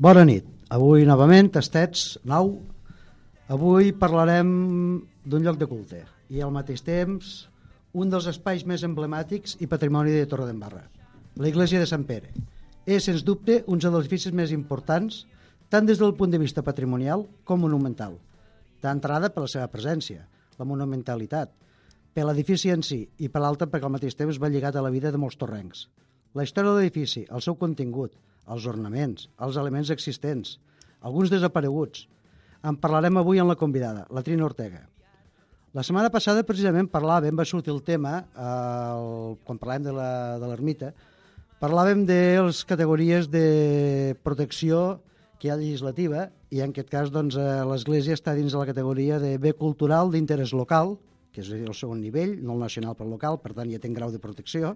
[0.00, 0.46] Bona nit.
[0.72, 2.54] Avui novament, tastets, nou.
[3.52, 4.52] Avui parlarem
[5.28, 5.98] d'un lloc de culte
[6.32, 7.34] i al mateix temps
[7.92, 10.86] un dels espais més emblemàtics i patrimoni de Torredembarra,
[11.36, 12.32] l'església de Sant Pere.
[12.86, 15.26] És, sens dubte, un dels edificis més importants
[15.68, 18.16] tant des del punt de vista patrimonial com monumental.
[18.80, 20.24] D'entrada per la seva presència,
[20.56, 21.52] la monumentalitat,
[22.16, 24.96] per l'edifici en si i per l'altra perquè al mateix temps va lligat a la
[24.96, 25.90] vida de molts torrencs.
[26.32, 28.16] La història de l'edifici, el seu contingut,
[28.50, 30.58] els ornaments, els elements existents,
[31.00, 32.06] alguns desapareguts.
[32.66, 34.84] En parlarem avui amb la convidada, la Trina Ortega.
[35.72, 40.90] La setmana passada precisament parlàvem, va sortir el tema, el, quan parlàvem de l'ermita,
[41.62, 44.98] parlàvem de les categories de protecció
[45.38, 48.66] que hi ha legislativa i en aquest cas doncs, eh, l'Església està dins de la
[48.68, 50.96] categoria de bé cultural d'interès local,
[51.30, 54.10] que és el segon nivell, no el nacional però local, per tant ja té grau
[54.10, 54.74] de protecció.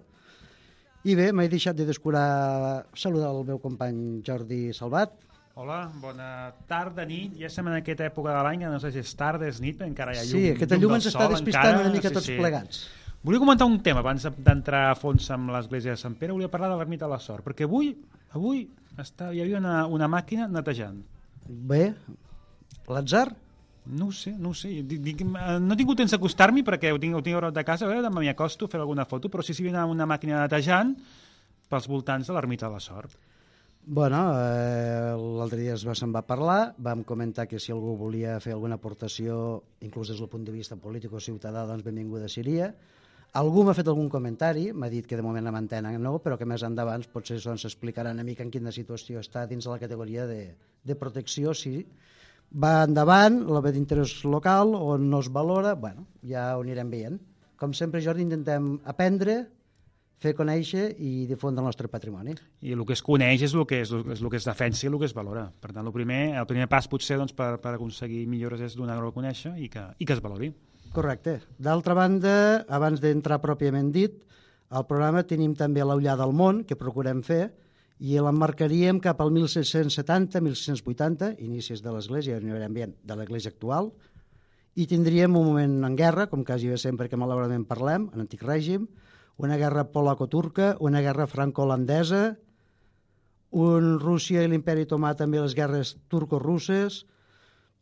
[1.05, 5.11] I bé, m'he deixat de descurar saludar el meu company Jordi Salvat.
[5.53, 6.29] Hola, bona
[6.65, 7.35] tarda, nit.
[7.37, 10.15] Ja estem en aquesta època de l'any, no sé si és tarda, és nit, encara
[10.15, 10.39] hi ha llum.
[10.39, 12.39] Sí, aquesta llum ens està despistant encara, una mica sí, tots sí.
[12.41, 12.81] plegats.
[13.21, 16.33] Volia comentar un tema abans d'entrar a fons amb l'església de Sant Pere.
[16.33, 17.93] Volia parlar de l'ermita de la Sort, perquè avui,
[18.33, 18.65] avui
[18.97, 21.03] està, hi havia una, una màquina netejant.
[21.45, 21.83] Bé,
[22.89, 23.27] l'atzar?
[23.85, 24.81] No sé, no sé.
[24.81, 27.85] Dic, dic, eh, no he tingut temps d'acostar-m'hi perquè ho tinc, ho tinc de casa,
[27.85, 30.07] a veure, demà m'hi acosto a fer alguna foto, però sí si hi havia una
[30.09, 30.95] màquina netejant
[31.69, 33.17] pels voltants de l'ermita de la Sort.
[33.85, 38.39] Bueno, eh, l'altre dia es va, se'n va parlar, vam comentar que si algú volia
[38.41, 42.71] fer alguna aportació, inclús des del punt de vista polític o ciutadà, doncs benvinguda seria.
[43.37, 46.49] Algú m'ha fet algun comentari, m'ha dit que de moment la mantenen no, però que
[46.49, 50.25] més endavant potser doncs, explicarà una mica en quina situació està dins de la categoria
[50.25, 51.83] de, de protecció, si
[52.51, 57.19] va endavant, la ve d'interès local, on no es valora, bueno, ja ho anirem veient.
[57.59, 59.45] Com sempre, Jordi, intentem aprendre,
[60.21, 62.35] fer conèixer i difondre el nostre patrimoni.
[62.63, 64.89] I el que es coneix és el que és, és el que es defensa i
[64.89, 65.47] el que es valora.
[65.61, 69.11] Per tant, el primer, el primer pas potser doncs, per, per aconseguir millores és donar-ho
[69.11, 70.51] a conèixer i que, i que es valori.
[70.95, 71.39] Correcte.
[71.59, 72.35] D'altra banda,
[72.71, 74.21] abans d'entrar pròpiament dit,
[74.71, 77.49] al programa tenim també l'Ullà del món, que procurem fer,
[77.99, 83.91] i l'emmarcaríem cap al 1670-1680, inicis de l'Església, de l'Església actual,
[84.75, 88.43] i tindríem un moment en guerra, com quasi bé sempre que malauradament parlem, en antic
[88.43, 88.87] règim,
[89.39, 92.35] una guerra polaco-turca, una guerra franco-holandesa,
[93.55, 97.05] un Rússia i l'imperi Otomà també les guerres turco-russes,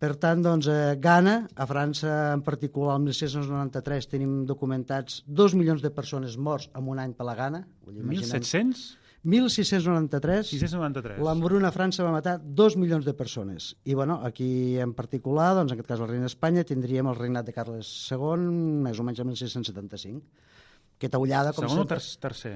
[0.04, 5.82] per tant, doncs, a Ghana, a França en particular, el 1693 tenim documentats dos milions
[5.82, 7.64] de persones morts en un any per la Ghana.
[7.88, 8.84] 1.700?
[9.24, 11.22] 1693, 1693.
[11.24, 13.70] l'hambruna a França va matar dos milions de persones.
[13.88, 17.48] I bueno, aquí en particular, doncs, en aquest cas el reina d'Espanya, tindríem el regnat
[17.48, 18.50] de Carles II,
[18.84, 20.50] més o menys el 1675.
[20.98, 21.54] Aquesta ullada...
[21.56, 22.00] Com segon sempre...
[22.00, 22.56] o ter tercer?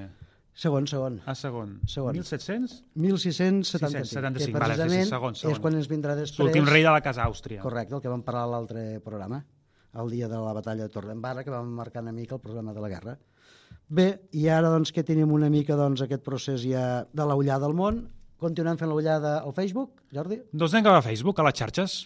[0.58, 1.20] Segon, segon.
[1.24, 1.78] Ah, segon.
[1.86, 2.16] segon.
[2.18, 2.82] 1700?
[2.98, 4.04] 1675.
[4.10, 5.54] 675, que vale, sí, sí, segon, segon.
[5.54, 6.48] és quan ens vindrà després...
[6.48, 7.62] L'últim rei de la Casa Àustria.
[7.62, 9.38] Correcte, el que vam parlar a l'altre programa,
[10.02, 12.82] el dia de la batalla de Torredembarra, que vam marcar una mica el problema de
[12.82, 13.14] la guerra.
[13.88, 17.72] Bé, i ara doncs, que tenim una mica doncs, aquest procés ja de l'ullada al
[17.76, 18.02] món,
[18.36, 20.42] continuem fent l'ullada al Facebook, Jordi?
[20.52, 21.96] Doncs anem cap a Facebook, a les xarxes.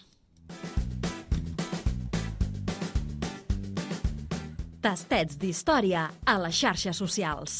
[4.83, 7.59] Tastets d'història a les xarxes socials.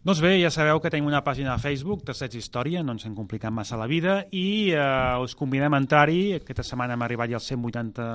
[0.00, 3.18] Doncs bé, ja sabeu que tenim una pàgina de Facebook, Tastets Història, no ens hem
[3.18, 6.38] complicat massa la vida, i eh, us convidem a entrar-hi.
[6.38, 8.06] Aquesta setmana hem arribat ja als 180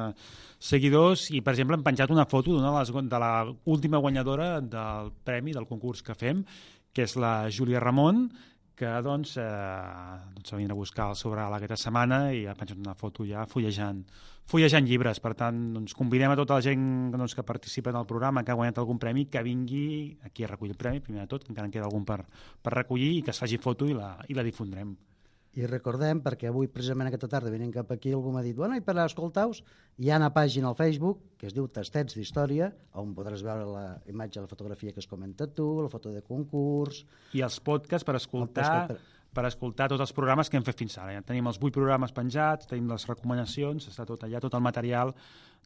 [0.65, 3.31] seguidors i, per exemple, hem penjat una foto d'una de, les, de la
[3.69, 6.43] última guanyadora del premi, del concurs que fem,
[6.95, 8.25] que és la Júlia Ramon,
[8.75, 9.45] que doncs, eh,
[10.35, 14.01] doncs venir a buscar el sobral aquesta setmana i ha penjat una foto ja fullejant,
[14.51, 15.21] fullejant llibres.
[15.23, 16.85] Per tant, doncs, convidem a tota la gent
[17.15, 19.87] doncs, que participa en el programa, que ha guanyat algun premi, que vingui
[20.27, 22.23] aquí a recollir el premi, primer de tot, que encara en queda algun per,
[22.61, 24.95] per recollir i que es faci foto i la, i la difondrem.
[25.55, 28.83] I recordem, perquè avui precisament aquesta tarda venint cap aquí algú m'ha dit, bueno, i
[28.83, 29.61] per escoltar-vos
[30.03, 33.85] hi ha una pàgina al Facebook que es diu Tastets d'Història, on podràs veure la
[34.11, 37.05] imatge, la fotografia que has comentat tu, la foto de concurs...
[37.31, 39.31] I els podcasts per escoltar, podcast per...
[39.39, 41.15] per escoltar tots els programes que hem fet fins ara.
[41.15, 45.15] Ja tenim els vuit programes penjats, tenim les recomanacions, està tot allà, tot el material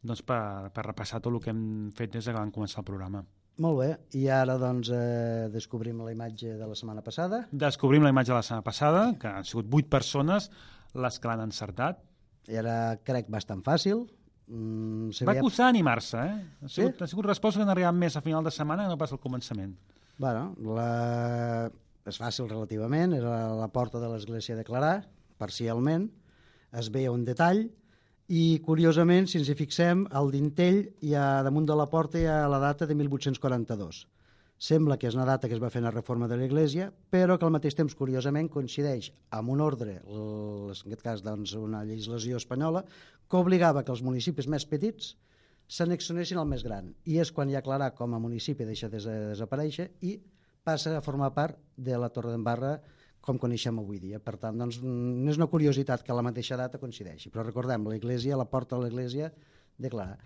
[0.04, 3.26] doncs, per, per repassar tot el que hem fet des que vam començar el programa.
[3.60, 7.42] Molt bé, i ara doncs eh, descobrim la imatge de la setmana passada.
[7.52, 10.48] Descobrim la imatge de la setmana passada, que han sigut vuit persones
[10.96, 12.00] les que l'han encertat.
[12.48, 14.06] I ara crec bastant fàcil.
[14.48, 16.38] Mm, Va costar animar-se, eh?
[16.64, 17.04] Ha sigut, sí?
[17.04, 19.20] ha sigut resposta que han arribat més a final de setmana que no pas al
[19.22, 19.76] començament.
[20.20, 21.68] Bueno, la...
[22.08, 24.94] és fàcil relativament, era la porta de l'església de Clarà,
[25.38, 26.08] parcialment,
[26.80, 27.66] es veia un detall,
[28.30, 32.28] i curiosament, si ens hi fixem, al dintell hi ha, damunt de la porta hi
[32.30, 34.04] ha la data de 1842.
[34.60, 37.38] Sembla que és una data que es va fer en la reforma de l'Església, però
[37.40, 42.38] que al mateix temps, curiosament, coincideix amb un ordre, en aquest cas doncs, una legislació
[42.38, 42.84] espanyola,
[43.26, 45.16] que obligava que els municipis més petits
[45.66, 46.94] s'annexionessin al més gran.
[47.10, 50.20] I és quan ja Clarà com a municipi deixa de desaparèixer i
[50.62, 52.76] passa a formar part de la Torre d'Embarra
[53.20, 54.20] com coneixem avui dia.
[54.22, 58.38] Per tant, doncs, no és una curiositat que la mateixa data coincideixi, però recordem, l'Església,
[58.40, 59.32] la porta de l'Església
[59.80, 60.16] de Clarà.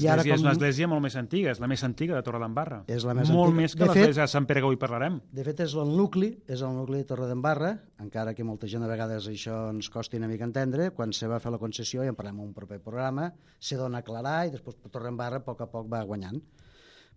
[0.00, 0.32] I ara, com...
[0.32, 2.78] és una església molt més antiga, és la més antiga de Torredembarra.
[2.88, 3.60] És la més molt antiga.
[3.60, 5.18] més que l'església de Sant Pere que avui parlarem.
[5.36, 8.88] De fet, és el nucli, és el nucli de Torredembarra, encara que molta gent a
[8.88, 12.16] vegades això ens costi una mica entendre, quan se va fer la concessió, i en
[12.16, 13.28] parlem en un proper programa,
[13.60, 16.40] se dona a aclarar i després Torredembarra a poc a poc va guanyant.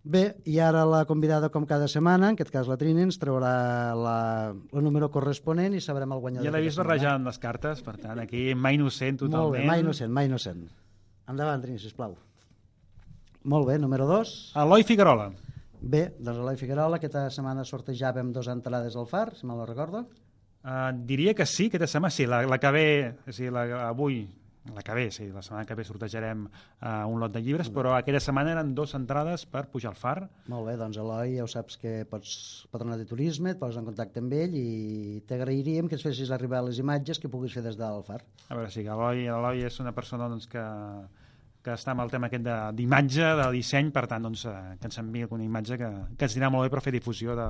[0.06, 3.50] Bé, i ara la convidada, com cada setmana, en aquest cas la Trini, ens traurà
[3.98, 4.18] la,
[4.54, 6.46] el número corresponent i sabrem el guanyador.
[6.46, 9.40] Ja l'he vist barrejant les cartes, per tant, aquí mai innocent totalment.
[9.42, 10.62] Molt bé, mai innocent, mai innocent.
[11.26, 12.14] Endavant, Trini, sisplau.
[13.50, 14.36] Molt bé, número 2.
[14.62, 15.26] Eloi Figuerola.
[15.80, 20.06] Bé, doncs Eloi Figuerola, aquesta setmana sortejàvem dos entrades al FAR, si me la recordo.
[20.62, 22.88] Uh, diria que sí, aquesta setmana sí, la, la que ve,
[23.26, 24.22] o sigui, la, avui,
[24.74, 27.94] la que ve, sí, la setmana que ve sortejarem uh, un lot de llibres, però
[27.96, 30.28] aquella setmana eren dues entrades per pujar al FAR.
[30.52, 33.86] Molt bé, doncs Eloi, ja ho saps que pots patronar de turisme, et poses en
[33.88, 37.78] contacte amb ell i t'agrairíem que ens fessis arribar les imatges que puguis fer des
[37.78, 38.22] del FAR.
[38.48, 40.64] A veure, sí, Eloi, Eloi és una persona doncs, que
[41.66, 42.46] que està amb el tema aquest
[42.78, 46.28] d'imatge, de, de disseny, per tant, doncs, eh, que ens enviï alguna imatge que, que
[46.28, 47.46] ens dirà molt bé per fer difusió de,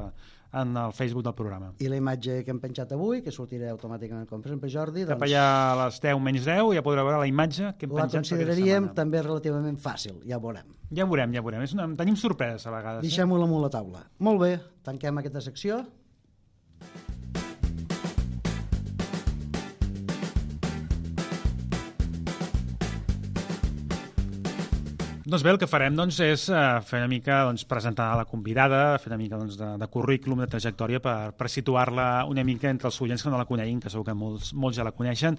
[0.56, 1.72] en el Facebook del programa.
[1.84, 5.04] I la imatge que hem penjat avui, que sortirà automàticament, com exemple, Jordi...
[5.04, 7.92] Doncs, Cap allà a les 10 menys 10 ja podreu veure la imatge que hem
[7.92, 8.16] la penjat.
[8.16, 10.72] La consideraríem també relativament fàcil, ja ho veurem.
[10.96, 11.66] Ja ho veurem, ja ho veurem.
[11.66, 11.90] És una...
[12.00, 13.04] Tenim sorpreses a vegades.
[13.04, 13.10] Eh?
[13.10, 13.46] Deixem-ho eh?
[13.50, 14.06] amunt la taula.
[14.24, 14.52] Molt bé,
[14.86, 15.82] tanquem aquesta secció.
[25.26, 28.94] Doncs bé, el que farem doncs, és uh, fer una mica doncs, presentar la convidada,
[29.02, 32.86] fer una mica doncs, de, de currículum, de trajectòria per, per situar-la una mica entre
[32.86, 35.34] els oients que no la coneguin, que segur que molts, molts ja la coneixen.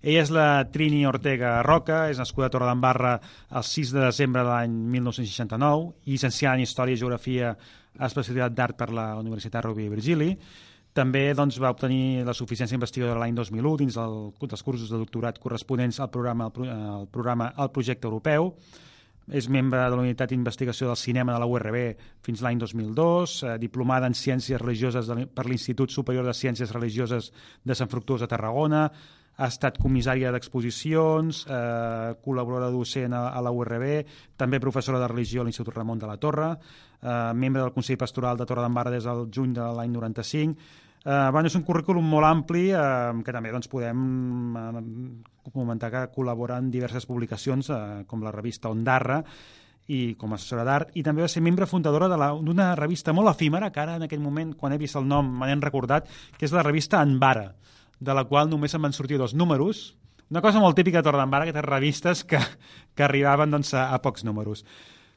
[0.00, 3.12] Ella és la Trini Ortega Roca, és nascuda a Torredembarra
[3.60, 8.80] el 6 de desembre de l'any 1969, llicenciada en Història i Geografia a especialitat d'Art
[8.80, 10.30] per la Universitat Rovira i Virgili.
[10.96, 14.18] També doncs, va obtenir la suficiència investigadora l'any 2001 dins el,
[14.48, 18.54] dels cursos de doctorat corresponents al programa, al programa al projecte europeu
[19.26, 21.76] és membre de la Unitat d'Investigació del Cinema de la URB
[22.22, 27.32] fins l'any 2002, eh, diplomada en Ciències Religioses de, per l'Institut Superior de Ciències Religioses
[27.64, 28.86] de Sant Fructuós de Tarragona,
[29.36, 34.06] ha estat comissària d'exposicions, eh, col·laboradora docent a, a la URB,
[34.38, 36.54] també professora de religió a l'Institut Ramon de la Torre,
[37.02, 40.56] eh, membre del Consell Pastoral de Torre d'Embarra des del juny de l'any 95,
[41.06, 44.00] Eh, bueno, és un currículum molt ampli eh, que també doncs, podem
[44.58, 44.80] eh,
[45.54, 47.78] comentar que col·labora en diverses publicacions eh,
[48.10, 49.20] com la revista Ondarra
[49.86, 53.70] i com a assessora d'art, i també va ser membre fundadora d'una revista molt efímera,
[53.70, 56.54] que ara en aquell moment, quan he vist el nom, me n'he recordat, que és
[56.56, 57.52] la revista Anvara,
[58.00, 59.92] de la qual només em van sortir dos números,
[60.26, 62.42] una cosa molt típica de Torredembarra, aquestes revistes que,
[62.98, 64.64] que arribaven doncs, a, a pocs números.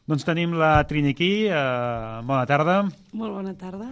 [0.05, 2.83] Doncs tenim la Trini aquí, eh, bona tarda.
[3.17, 3.89] Molt bona tarda.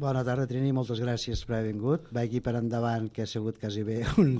[0.00, 2.06] Bona tarda, Trini, moltes gràcies per haver vingut.
[2.16, 4.30] Va aquí per endavant, que ha sigut quasi bé un,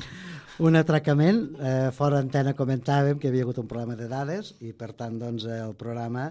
[0.64, 1.42] un atracament.
[1.60, 5.18] Eh, fora antena comentàvem que hi havia hagut un problema de dades i, per tant,
[5.20, 6.30] doncs, eh, el programa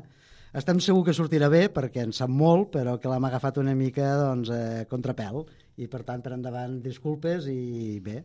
[0.57, 4.07] estem segur que sortirà bé perquè en sap molt, però que l'hem agafat una mica
[4.17, 5.43] doncs, eh, contrapèl
[5.77, 8.23] i, per tant, per endavant, disculpes i bé.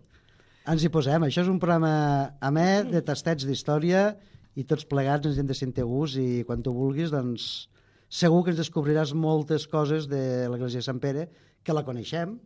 [0.72, 1.28] Ens hi posem.
[1.28, 1.92] Això és un programa
[2.40, 4.14] amè de tastets d'història
[4.56, 7.66] i tots plegats ens hem de sentir gust i quan tu vulguis, doncs,
[8.14, 11.26] segur que ens descobriràs moltes coses de l'Església de Sant Pere
[11.66, 12.36] que la coneixem,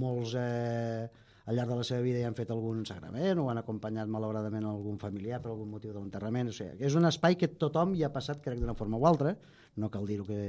[0.00, 1.04] molts eh,
[1.44, 4.64] al llarg de la seva vida ja han fet algun sagrament o han acompanyat malauradament
[4.64, 8.06] algun familiar per algun motiu de l'enterrament, o sigui, és un espai que tothom hi
[8.06, 9.34] ha passat, crec, d'una forma o altra,
[9.76, 10.40] no cal dir-ho que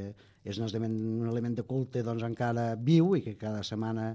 [0.46, 0.96] és un element,
[1.26, 4.14] un element de culte doncs, encara viu i que cada setmana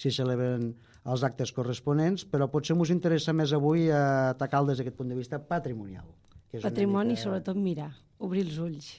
[0.00, 0.70] s'hi celebren
[1.12, 5.42] els actes corresponents, però potser us interessa més avui atacar des d'aquest punt de vista
[5.42, 6.06] patrimonial.
[6.48, 7.26] Que és Patrimoni, mica...
[7.26, 8.94] sobretot mirar, obrir els ulls.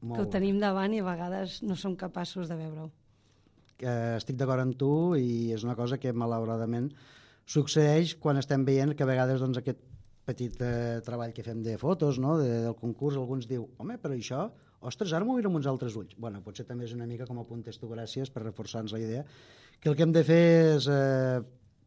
[0.00, 2.90] Molt que ho tenim davant i a vegades no som capaços de veure-ho.
[3.80, 6.90] Eh, estic d'acord amb tu i és una cosa que malauradament
[7.46, 9.82] succeeix quan estem veient que a vegades doncs, aquest
[10.26, 12.36] petit eh, treball que fem de fotos, no?
[12.40, 14.48] de, del concurs, alguns diu, home, però això,
[14.80, 16.16] ostres, ara m'ho miro amb uns altres ulls.
[16.18, 19.22] bueno, potser també és una mica com a puntes tu, gràcies per reforçar-nos la idea,
[19.80, 20.42] que el que hem de fer
[20.74, 21.38] és eh,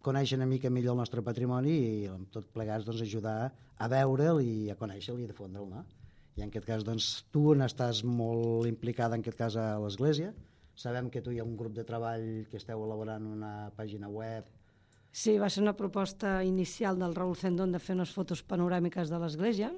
[0.06, 4.39] conèixer una mica millor el nostre patrimoni i amb tot plegats doncs, ajudar a veure'l
[4.46, 5.68] i a conèixer-lo i a difondre'l.
[5.74, 5.84] No?
[6.39, 10.31] I en aquest cas doncs, tu n'estàs molt implicada en aquest cas a l'Església.
[10.79, 14.48] Sabem que tu hi ha un grup de treball que esteu elaborant una pàgina web.
[15.12, 19.19] Sí, va ser una proposta inicial del Raül Zendón de fer unes fotos panoràmiques de
[19.19, 19.74] l'Església.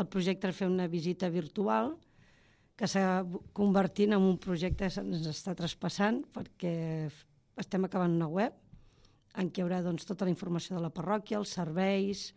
[0.00, 1.92] El projecte era fer una visita virtual
[2.78, 3.20] que s'ha
[3.52, 6.74] convertint en un projecte que ens està traspassant perquè
[7.60, 8.56] estem acabant una web
[9.36, 12.30] en què hi haurà doncs, tota la informació de la parròquia, els serveis,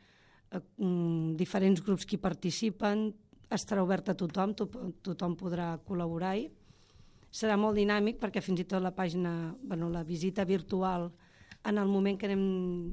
[0.51, 3.13] eh, mm, diferents grups que hi participen,
[3.57, 4.67] estarà obert a tothom, to
[5.05, 6.47] tothom podrà col·laborar-hi.
[7.33, 11.09] Serà molt dinàmic perquè fins i tot la pàgina, bueno, la visita virtual,
[11.63, 12.43] en el moment que anem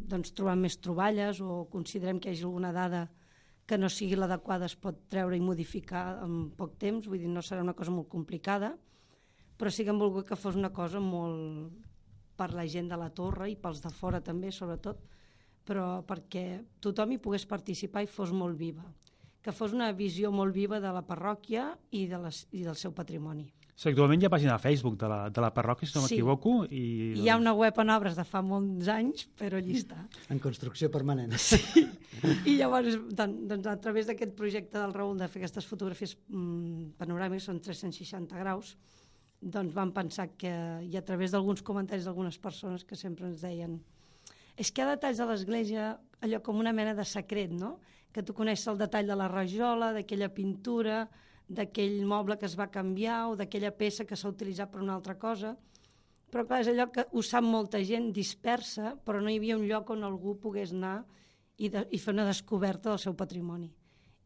[0.09, 3.09] doncs, trobant més troballes o considerem que hi hagi alguna dada
[3.67, 7.43] que no sigui l'adequada es pot treure i modificar en poc temps, vull dir, no
[7.43, 8.73] serà una cosa molt complicada,
[9.59, 11.71] però sí que hem volgut que fos una cosa molt
[12.41, 15.03] per la gent de la torre i pels de fora també, sobretot,
[15.67, 16.45] però perquè
[16.83, 18.87] tothom hi pogués participar i fos molt viva,
[19.43, 22.93] que fos una visió molt viva de la parròquia i, de les, i del seu
[22.93, 23.47] patrimoni.
[23.81, 26.15] Sí, actualment hi ha pàgina de Facebook de la, de la parròquia, si no Sí.
[26.19, 26.67] m'equivoco.
[26.69, 30.03] I, Hi ha una web en obres de fa molts anys, però allí està.
[30.29, 31.33] En construcció permanent.
[32.45, 36.99] I llavors, doncs, doncs a través d'aquest projecte del Raül de fer aquestes fotografies mm,
[37.01, 38.75] panoràmiques, són 360 graus,
[39.41, 40.53] doncs vam pensar que,
[40.85, 43.79] i a través d'alguns comentaris d'algunes persones que sempre ens deien
[44.61, 45.85] és que hi ha detalls de l'església,
[46.21, 47.79] allò com una mena de secret, no?
[48.11, 51.05] Que tu coneixes el detall de la rajola, d'aquella pintura,
[51.51, 55.17] d'aquell moble que es va canviar o d'aquella peça que s'ha utilitzat per una altra
[55.19, 55.57] cosa.
[56.31, 59.67] Però clar, és allò que ho sap molta gent dispersa, però no hi havia un
[59.67, 61.01] lloc on algú pogués anar
[61.59, 63.71] i, de, i fer una descoberta del seu patrimoni.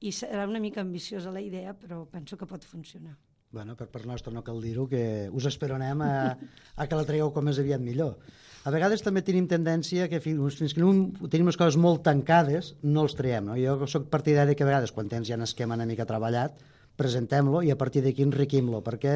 [0.04, 3.16] I serà una mica ambiciosa la idea, però penso que pot funcionar.
[3.54, 7.30] Bueno, per part nostra no cal dir-ho, que us esperonem a, a que la tragueu
[7.32, 8.18] com més aviat millor.
[8.64, 12.72] A vegades també tenim tendència que fins, fins que no tenim les coses molt tancades,
[12.82, 13.50] no els traiem.
[13.50, 13.58] No?
[13.60, 16.56] Jo sóc partidari que a vegades, quan tens ja un esquema una mica treballat,
[16.96, 19.14] presentem-lo i a partir d'aquí enriquim-lo, perquè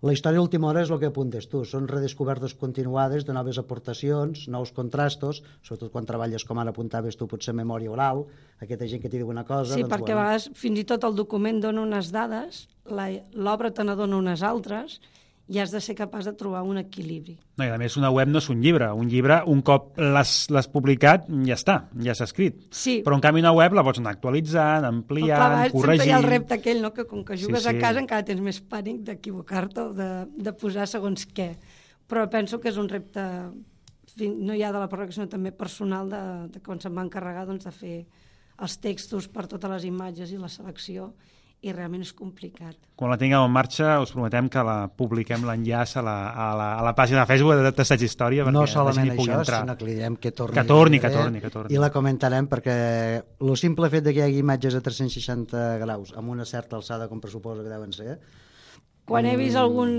[0.00, 4.46] la història última hora és el que apuntes tu, són redescobertes continuades de noves aportacions,
[4.48, 8.24] nous contrastos, sobretot quan treballes, com ara apuntaves tu, potser memòria oral,
[8.62, 9.74] aquesta gent que t'hi diu una cosa...
[9.74, 13.70] Sí, doncs, perquè a vegades fins i tot el document dona unes dades, la- l'obra
[13.76, 14.96] te n'adona unes altres,
[15.48, 17.38] i has de ser capaç de trobar un equilibri.
[17.56, 18.90] No, i a més, una web no és un llibre.
[18.92, 22.58] Un llibre, un cop l'has publicat, ja està, ja s'ha escrit.
[22.68, 22.98] Sí.
[23.06, 25.78] Però, en canvi, una web la pots anar actualitzant, Però ampliant, clar, a vegades sempre
[25.78, 26.14] hi corregint...
[26.14, 27.72] ha el repte aquell, no?, que com que Sí, jugues sí.
[27.72, 31.54] a casa encara tens més pànic d'equivocar-te o de, de posar segons què.
[32.08, 33.24] Però penso que és un repte,
[34.20, 37.64] no ja de la parròquia, sinó també personal, de, de quan se'm va encarregar doncs,
[37.64, 37.96] de fer
[38.58, 41.12] els textos per totes les imatges i la selecció,
[41.60, 42.76] i realment és complicat.
[42.94, 46.68] Quan la tinguem en marxa, us prometem que la publiquem l'enllaç a, la, a, la,
[46.78, 49.60] a la pàgina de Facebook de Tasseig Història perquè no solament pugui això, entrar.
[49.64, 50.54] sinó que li direm que torni.
[50.54, 51.74] Que torni, que torni, que torni.
[51.74, 52.76] I la comentarem perquè
[53.40, 57.08] el simple fet de que hi hagi imatges a 360 graus amb una certa alçada,
[57.10, 58.20] com pressuposo que deuen ser,
[59.08, 59.40] Quan he Mm.
[59.40, 59.92] vist algun,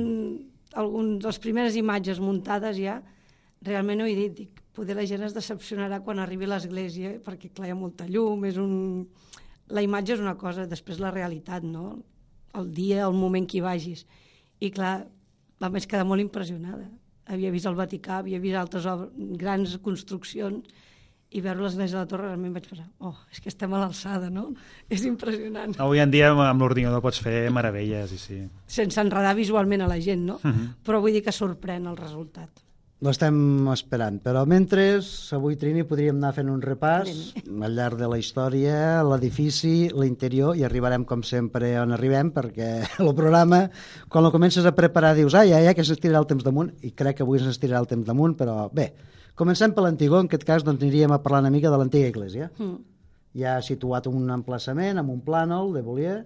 [0.78, 3.00] algun de les primeres imatges muntades ja,
[3.66, 7.50] realment ho he dit, dic, poder la gent es decepcionarà quan arribi a l'església, perquè
[7.52, 9.08] clar, hi ha molta llum, és un...
[9.70, 12.00] la imatge és una cosa, després la realitat, no?
[12.58, 14.06] El dia, el moment que hi vagis.
[14.60, 15.08] I clar,
[15.62, 16.88] va més quedar molt impressionada.
[17.30, 20.66] Havia vist el Vaticà, havia vist altres obres, grans construccions,
[21.30, 24.32] i veure l'església de la Torre realment vaig pensar, oh, és que estem a l'alçada,
[24.34, 24.48] no?
[24.94, 25.76] És impressionant.
[25.78, 28.40] Avui en dia amb, l'ordinador pots fer meravelles, i sí.
[28.66, 30.40] sense enredar visualment a la gent, no?
[30.42, 30.82] Mhm.
[30.86, 32.66] Però vull dir que sorprèn el resultat.
[33.06, 34.18] L'estem esperant.
[34.24, 34.86] Però mentre,
[35.36, 37.12] avui, Trini, podríem anar fent un repàs
[37.46, 38.74] al llarg de la història,
[39.08, 42.70] l'edifici, l'interior, i arribarem, com sempre, on arribem, perquè
[43.06, 43.64] el programa,
[44.12, 46.92] quan lo comences a preparar, dius, ai, ai, ai, que s'estirarà el temps damunt, i
[46.92, 48.92] crec que avui s'estirarà el temps damunt, però bé,
[49.40, 52.52] comencem per l'antigó, en aquest cas doncs, aniríem a parlar una mica de l'antiga església.
[52.60, 52.78] Mm.
[53.40, 56.18] Ja ha situat un emplaçament amb un plànol de Bolier,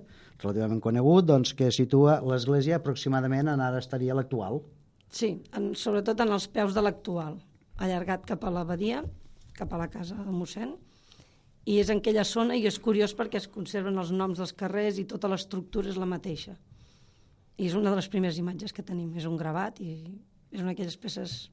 [0.41, 4.63] relativament conegut, doncs, que situa l'església aproximadament en ara estaria l'actual.
[5.13, 7.37] Sí, en, sobretot en els peus de l'actual,
[7.77, 9.03] allargat cap a l'abadia,
[9.53, 10.73] cap a la casa de mossèn,
[11.69, 14.97] i és en aquella zona i és curiós perquè es conserven els noms dels carrers
[14.99, 16.55] i tota l'estructura és la mateixa.
[17.61, 19.93] I és una de les primeres imatges que tenim, és un gravat i
[20.51, 21.43] és una d'aquelles peces...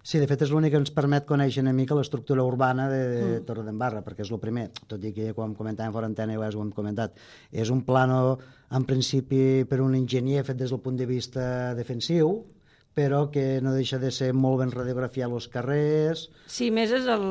[0.00, 3.24] Sí, de fet és l'únic que ens permet conèixer una mica l'estructura urbana de, de
[3.26, 3.42] mm.
[3.44, 6.70] Torredembarra, perquè és el primer, tot i que quan comentàvem fora antena ja ho hem
[6.72, 7.20] comentat,
[7.52, 8.38] és un plano
[8.72, 11.44] en principi per un enginyer fet des del punt de vista
[11.76, 12.32] defensiu,
[13.00, 17.26] però que no deixa de ser molt ben radiografiat els carrers, Sí, més és el,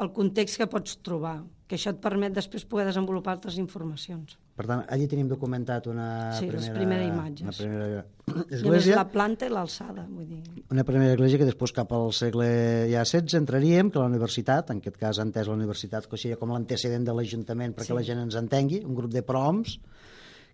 [0.00, 4.36] el context que pots trobar, que això et permet després poder desenvolupar altres informacions.
[4.54, 7.42] per tant, allí tenim documentat una Sí, les primera, primeres imatges.
[7.42, 8.04] Una primera
[8.52, 10.42] I església, la planta i l'alçada, vull dir...
[10.70, 12.46] una primera església que després cap al segle
[12.92, 16.52] ja XVI entraríem, que la universitat, en aquest cas entès la universitat que seria com
[16.54, 17.98] l'antecedent de l'Ajuntament perquè Sí.
[17.98, 19.80] la gent ens entengui, un grup de proms,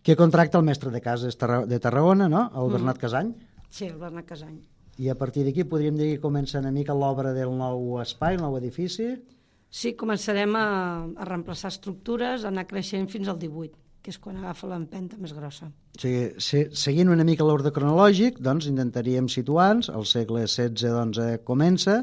[0.02, 2.46] que contracta el mestre de casa de Tarra- de Tarragona, no?
[2.56, 2.72] el Mm.
[2.72, 3.34] Bernat Casany,
[3.70, 4.60] Sí, el Bernat Casany.
[5.00, 8.42] i a partir d'aquí podríem dir que comença una mica l'obra del nou espai, el
[8.42, 9.14] nou edifici.
[9.70, 10.66] Sí, començarem a,
[11.16, 13.78] a reemplaçar estructures, a anar creixent fins al 18.
[14.00, 15.66] que és quan agafa l'empenta més grossa.
[15.68, 21.18] O sigui, se, seguint una mica l'ordre cronològic, doncs intentaríem situar-nos, el segle XVI doncs,
[21.20, 21.98] eh, comença,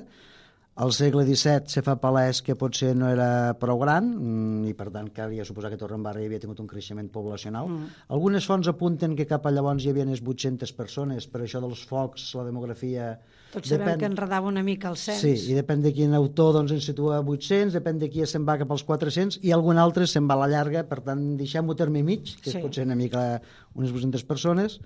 [0.78, 4.92] al segle XVII se fa palès que potser no era prou gran mm, i per
[4.94, 7.66] tant calia suposar que Torredembarra havia tingut un creixement poblacional.
[7.72, 8.04] Mm.
[8.14, 11.82] Algunes fonts apunten que cap a llavors hi havia unes 800 persones, per això dels
[11.90, 13.16] focs, la demografia...
[13.56, 14.04] Tots sabem depèn...
[14.04, 15.24] que enredava una mica el cens.
[15.24, 18.60] Sí, i depèn de quin autor doncs, ens situa 800, depèn de qui se'n va
[18.62, 22.06] cap als 400 i algun altre se'n va a la llarga, per tant deixem-ho terme
[22.06, 22.60] mig, que sí.
[22.60, 23.26] és potser una mica
[23.74, 24.78] unes 800 persones.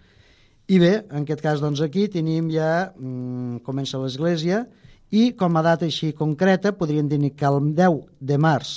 [0.71, 4.69] I bé, en aquest cas doncs aquí tenim ja, mm, comença l'església,
[5.11, 8.71] i com a data així concreta podríem dir que el 10 de març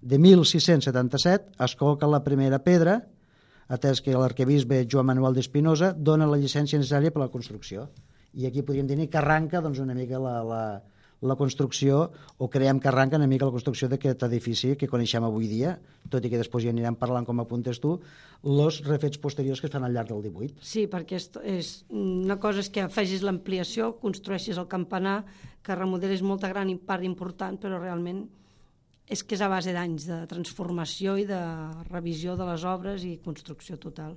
[0.00, 3.00] de 1677 es col·loca la primera pedra,
[3.66, 7.88] atès que l'arquebisbe Joan Manuel d'Espinosa dona la llicència necessària per a la construcció.
[8.36, 10.62] I aquí podríem dir que arranca doncs, una mica la, la,
[11.22, 15.48] la construcció, o creiem que arranca una mica la construcció d'aquest edifici que coneixem avui
[15.48, 15.76] dia,
[16.12, 17.96] tot i que després ja anirem parlant, com apuntes tu,
[18.44, 20.60] els refets posteriors que es fan al llarg del 18.
[20.60, 25.22] Sí, perquè és, és, una cosa és que afegis l'ampliació, construeixis el campanar,
[25.64, 28.26] que remodelis molta gran part important, però realment
[29.08, 31.40] és que és a base d'anys de transformació i de
[31.88, 34.16] revisió de les obres i construcció total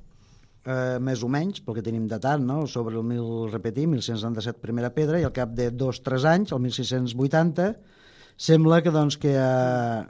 [0.66, 2.66] eh, més o menys, pel que tenim datat, no?
[2.68, 6.54] sobre el 1000, repetir, 1197 primera pedra, i al cap de dos o tres anys,
[6.56, 7.72] el 1680,
[8.40, 10.04] sembla que, doncs, que eh,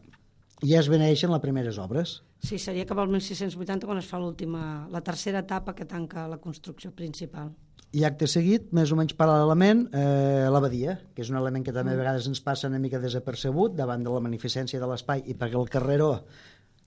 [0.66, 2.20] ja es beneixen les primeres obres.
[2.40, 6.40] Sí, seria cap al 1680 quan es fa l'última, la tercera etapa que tanca la
[6.40, 7.52] construcció principal.
[7.90, 11.96] I acte seguit, més o menys paral·lelament, eh, l'abadia, que és un element que també
[11.96, 15.58] a vegades ens passa una mica desapercebut davant de la magnificència de l'espai i perquè
[15.58, 16.12] el carreró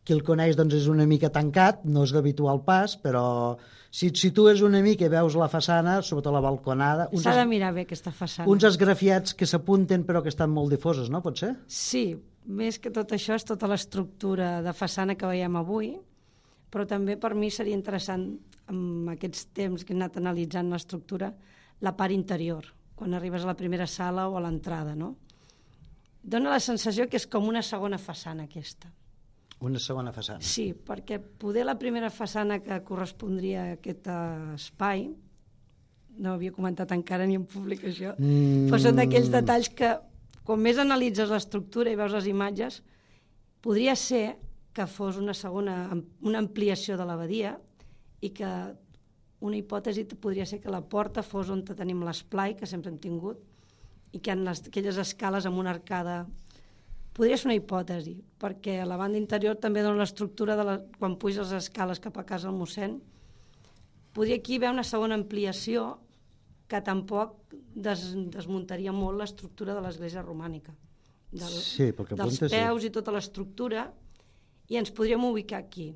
[0.02, 3.24] qui el coneix doncs, és una mica tancat, no és d'habitual pas, però
[3.92, 7.06] si et situes una mica i veus la façana, sobretot la balconada...
[7.22, 8.48] S'ha de mirar bé aquesta façana.
[8.50, 11.22] Uns esgrafiats que s'apunten però que estan molt difoses, no?
[11.22, 11.52] Pot ser?
[11.70, 12.06] Sí,
[12.50, 15.92] més que tot això és tota l'estructura de façana que veiem avui,
[16.72, 18.26] però també per mi seria interessant,
[18.72, 21.30] amb aquests temps que he anat analitzant l'estructura,
[21.82, 22.66] la part interior,
[22.98, 25.14] quan arribes a la primera sala o a l'entrada, no?
[26.22, 28.90] Dóna la sensació que és com una segona façana aquesta
[29.68, 30.42] una segona façana.
[30.44, 34.08] Sí, perquè poder la primera façana que correspondria a aquest
[34.56, 35.06] espai,
[36.22, 38.68] no havia comentat encara ni en públic això, mm.
[38.68, 39.94] però són d'aquells detalls que,
[40.44, 42.82] com més analitzes l'estructura i veus les imatges,
[43.64, 44.36] podria ser
[44.72, 45.92] que fos una segona,
[46.24, 47.56] una ampliació de l'abadia
[48.24, 48.48] i que
[49.42, 53.40] una hipòtesi podria ser que la porta fos on tenim l'esplai, que sempre hem tingut,
[54.12, 56.22] i que en les, aquelles escales amb una arcada
[57.12, 61.50] Podria ser una hipòtesi, perquè la banda interior també dona l'estructura de la, quan puges
[61.50, 62.96] les escales cap a casa del mossèn.
[64.16, 65.98] Podria aquí haver una segona ampliació
[66.72, 70.72] que tampoc des, desmuntaria molt l'estructura de l'església romànica.
[71.32, 72.88] Del, sí, perquè dels peus sí.
[72.88, 73.86] i tota l'estructura,
[74.72, 75.90] i ens podríem ubicar aquí.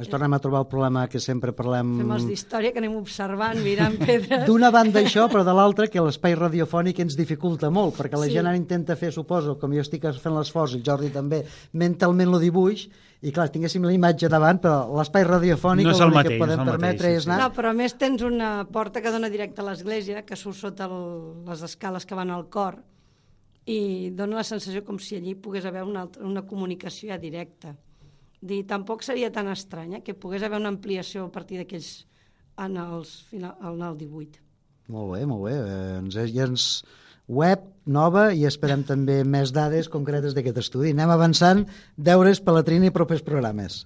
[0.00, 1.90] Ens tornem a trobar el problema que sempre parlem...
[2.00, 4.46] Fem els d'història, que anem observant, mirant pedres...
[4.48, 8.36] D'una banda això, però de l'altra que l'espai radiofònic ens dificulta molt, perquè la sí.
[8.38, 11.42] gent ara intenta fer, suposo, com jo estic fent l'esforç, el Jordi també,
[11.76, 12.86] mentalment lo dibuix,
[13.22, 16.64] i clar, tinguéssim la imatge davant, però l'espai radiofònic no és el mateix, que podem
[16.64, 17.38] no permetre mateix, és anar...
[17.44, 20.88] No, però a més tens una porta que dona directe a l'església, que surt sota
[20.88, 20.98] el,
[21.46, 22.80] les escales que van al cor,
[23.68, 27.76] i dona la sensació com si allí pogués haver una, altra, una comunicació ja directa
[28.42, 31.92] dir, tampoc seria tan estrany eh, que pogués haver una ampliació a partir d'aquells
[32.60, 34.42] en, els, final, en el 18.
[34.92, 35.54] Molt bé, molt bé.
[35.56, 36.66] Eh, ens, ja ens
[37.32, 40.92] web nova i esperem també més dades concretes d'aquest estudi.
[40.92, 41.64] Anem avançant,
[41.96, 43.84] deures per la Trini i propers programes.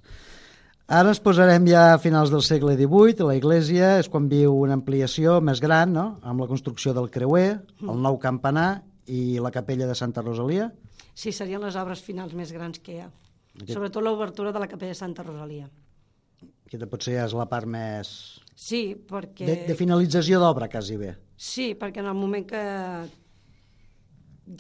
[0.86, 4.76] Ara ens posarem ja a finals del segle XVIII, la Iglesia és quan viu una
[4.78, 6.06] ampliació més gran, no?
[6.22, 8.02] amb la construcció del creuer, el mm.
[8.06, 8.68] nou campanar
[9.10, 10.70] i la capella de Santa Rosalia.
[11.16, 13.10] Sí, serien les obres finals més grans que hi ha.
[13.56, 13.74] Aquest...
[13.74, 15.68] Sobretot l'obertura de la capella de Santa Rosalia.
[16.66, 18.08] Aquesta potser ja és la part més...
[18.56, 19.46] Sí, perquè...
[19.46, 21.12] De, de finalització d'obra, quasi bé.
[21.36, 22.62] Sí, perquè en el moment que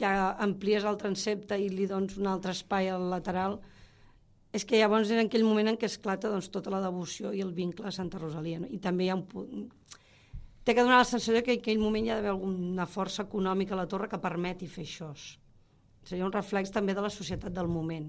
[0.00, 3.58] ja amplies el transepte i li dones un altre espai al lateral,
[4.56, 7.42] és que llavors és en aquell moment en què esclata doncs, tota la devoció i
[7.44, 8.62] el vincle a Santa Rosalia.
[8.62, 8.70] No?
[8.70, 9.66] I també hi ha un punt...
[10.66, 13.76] Té que donar la sensació que en aquell moment hi ha d'haver alguna força econòmica
[13.76, 15.12] a la torre que permeti fer això.
[16.06, 18.08] Seria un reflex també de la societat del moment.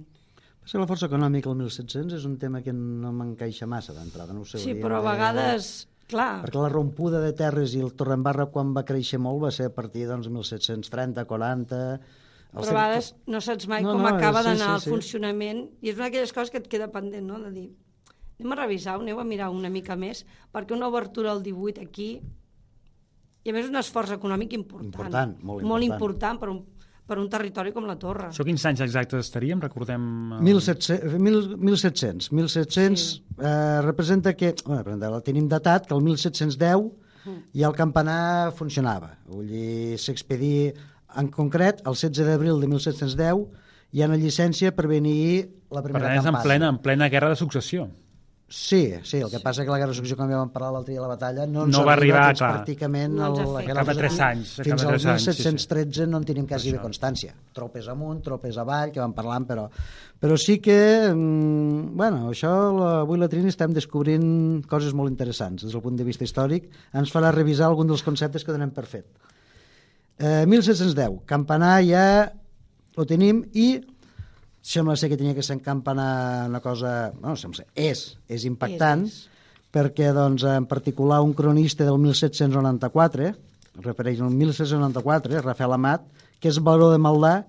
[0.67, 4.43] Sí, la força econòmica al 1700 és un tema que no m'encaixa massa d'entrada, no
[4.43, 4.60] ho sé.
[4.60, 6.41] Sí, però a vegades, clar...
[6.43, 9.73] Perquè la rompuda de terres i el Torrembarra quan va créixer molt va ser a
[9.73, 11.82] partir doncs 1730, 40...
[12.58, 14.91] Però a vegades no saps mai no, com no, acaba sí, d'anar sí, el sí.
[14.91, 17.67] funcionament i és una d'aquelles coses que et queda pendent, no?, de dir
[18.38, 22.10] anem a revisar, aneu a mirar una mica més perquè una obertura al 18 aquí
[22.19, 24.91] i a més un esforç econòmic important.
[24.91, 25.71] Important, molt important.
[25.71, 26.60] Molt important per un
[27.08, 28.28] per un territori com la Torre.
[28.34, 29.62] Això quins anys exactes estaríem?
[29.63, 30.04] Recordem...
[30.38, 32.32] eh, 1700, mil- 1700.
[32.36, 33.24] 1700 Sí.
[33.39, 36.91] eh, representa que, bueno, representa, la tenim datat, que el 1710
[37.54, 39.17] ja el campanar funcionava.
[39.28, 40.74] Vull dir, s'expedia,
[41.20, 43.48] en concret, el 16 d'abril de 1710
[43.91, 47.08] hi ha una llicència per venir la Per primera tant, és en plena, en plena
[47.10, 47.89] guerra de successió.
[48.49, 50.93] Sí, sí, el que passa que la guerra de successió, com ja vam parlar l'altre
[50.93, 52.51] dia a la batalla, no, ens No va arriba arribar, clar.
[52.62, 54.25] pràcticament No ens el- la guerra Cap a de tres successió.
[54.31, 55.38] anys, cap a Fins al tres anys, sí, sí.
[55.43, 57.33] 1713 no en tenim quasi de constància.
[57.51, 59.69] Tropes amunt, tropes avall, que vam parlant, però,
[60.17, 65.63] però sí que, mm, bueno, això, la, avui la Trini estem descobrint coses molt interessants
[65.63, 66.69] des del punt de vista històric.
[66.93, 69.05] Ens farà revisar algun dels conceptes que donem per fet.
[70.19, 72.31] Eh, 1710, campanar ja
[72.95, 73.81] ho tenim i
[74.67, 77.13] sembla ser que tenia que ser una cosa...
[77.21, 79.62] No, sembla ser, és, és impactant, És, és.
[79.71, 83.30] perquè doncs, en particular un cronista del 1794,
[83.77, 86.03] es refereix al 1794, Rafael Amat,
[86.41, 87.45] que és Baró de Maldà,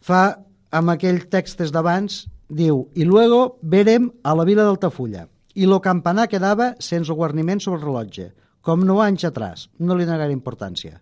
[0.00, 0.38] fa
[0.70, 5.26] amb aquell textes d'abans, diu, i luego verem a la vila d'Altafulla,
[5.58, 8.30] i lo campanar quedava sense guarniment sobre el rellotge,
[8.62, 11.00] com no anys atrás, no li negaré importància.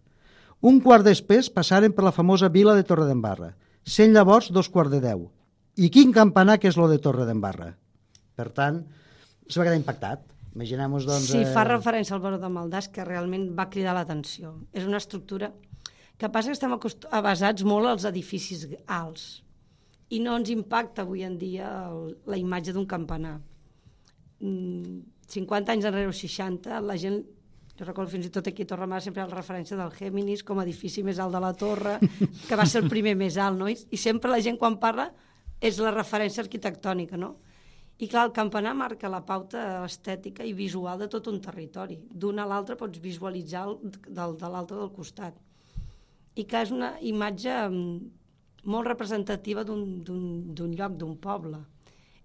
[0.65, 3.53] Un quart després passaren per la famosa vila de Torredembarra,
[3.87, 5.29] sent llavors dos quarts de deu.
[5.77, 7.71] I quin campanar que és lo de Torredembarra?
[8.37, 8.83] Per tant,
[9.47, 10.25] se va quedar impactat.
[10.57, 11.31] Imaginem-nos, doncs...
[11.31, 14.55] Sí, fa eh, referència al Baró de Maldàs, que realment va cridar l'atenció.
[14.73, 15.53] És una estructura
[16.17, 16.73] que passa que estem
[17.25, 19.27] basats molt als edificis alts
[20.09, 23.37] i no ens impacta avui en dia el, la imatge d'un campanar.
[24.41, 27.21] Mm, 50 anys enrere o 60, la gent,
[27.77, 30.43] jo recordo fins i tot aquí a Torre sempre hi ha la referència del Géminis
[30.43, 31.99] com a edifici més alt de la torre,
[32.49, 33.69] que va ser el primer més alt, no?
[33.69, 35.11] I, i sempre la gent quan parla
[35.61, 37.37] és la referència arquitectònica, no?
[37.99, 41.97] I clar, el campanar marca la pauta estètica i visual de tot un territori.
[42.13, 45.39] D'un a l'altre pots visualitzar el, del, de l'altre del costat.
[46.37, 47.95] I que és una imatge mm,
[48.69, 51.63] molt representativa d'un lloc, d'un poble.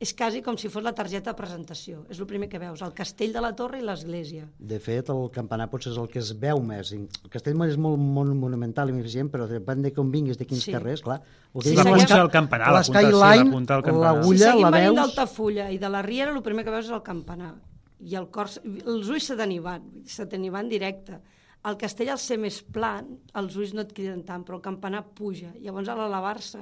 [0.02, 2.00] És quasi com si fos la targeta de presentació.
[2.10, 4.48] És el primer que veus, el castell de la torre i l'església.
[4.58, 6.90] De fet, el campanar potser és el que es veu més.
[6.98, 10.64] El castell és molt, molt monumental i eficient, però depèn de com vinguis, de quins
[10.66, 10.72] Sí.
[10.74, 11.20] carrers, clar.
[11.54, 13.84] El Sí, dic, la l'esca- punta del campanar, la punta, sí, la l'eskyline, punta del
[13.84, 14.16] campanar.
[14.16, 14.98] l'agulla, si seguim la venint veus...
[15.06, 17.54] d'Altafulla i de la Riera, el primer que veus és el campanar.
[18.02, 21.20] I el cor, els ulls se t'anivan, se t'anivan directe.
[21.64, 25.06] El castell, al ser més plan, els ulls no et criden tant, però el campanar
[25.14, 25.54] puja.
[25.62, 26.58] Llavors, a l'elevar-se,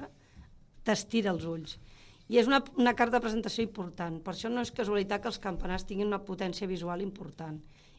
[0.84, 1.78] t'estira els ulls.
[2.30, 4.20] I és una, una carta de presentació important.
[4.22, 7.58] Per això no és casualitat que els campanars tinguin una potència visual important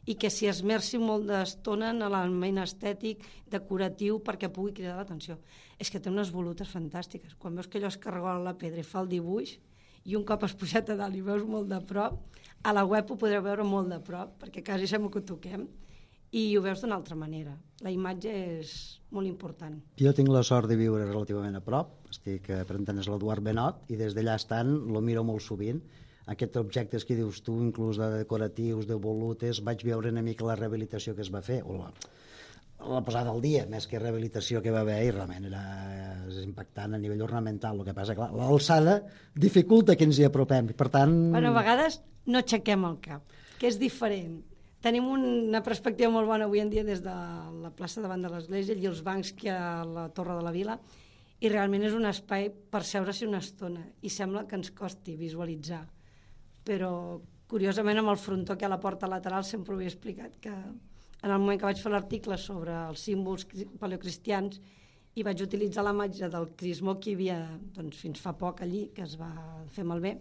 [0.08, 5.36] i que s'hi esmerci molt d'estona en l'element estètic, decoratiu, perquè pugui cridar l'atenció.
[5.78, 7.34] És que té unes volutes fantàstiques.
[7.38, 9.58] Quan veus que allò es cargola la pedra i fa el dibuix,
[10.08, 12.22] i un cop has pujat a dalt i veus molt de prop,
[12.62, 15.66] a la web ho podreu veure molt de prop, perquè quasi sembla que ho toquem,
[16.32, 17.56] i ho veus d'una altra manera.
[17.84, 18.72] La imatge és
[19.10, 19.76] molt important.
[20.00, 23.98] Jo tinc la sort de viure relativament a prop, estic presentant és l'Eduard Benot, i
[24.00, 25.80] des d'allà estant lo miro molt sovint.
[26.30, 30.58] Aquests objectes que dius tu, inclús de decoratius, de volutes, vaig veure una mica la
[30.58, 31.88] rehabilitació que es va fer, o la,
[32.92, 35.64] la posada al dia, més que rehabilitació que va haver, i realment era
[36.44, 37.80] impactant a nivell ornamental.
[37.80, 39.00] El que passa, clar, l'alçada
[39.34, 41.16] dificulta que ens hi apropem, per tant...
[41.34, 44.40] Bueno, a vegades no aixequem el cap, que és diferent.
[44.80, 48.78] Tenim una perspectiva molt bona avui en dia des de la plaça davant de l'església
[48.78, 50.78] i els bancs que a la Torre de la Vila
[51.40, 55.82] i realment és un espai per seure-s'hi una estona i sembla que ens costi visualitzar.
[56.68, 56.92] Però,
[57.48, 60.52] curiosament, amb el frontó que ha a la porta lateral sempre ho he explicat, que
[60.52, 64.60] en el moment que vaig fer l'article sobre els símbols cri- paleocristians
[65.16, 67.38] i vaig utilitzar la imatge del crismó que hi havia
[67.76, 69.30] doncs, fins fa poc allí, que es va
[69.72, 70.18] fer malbé,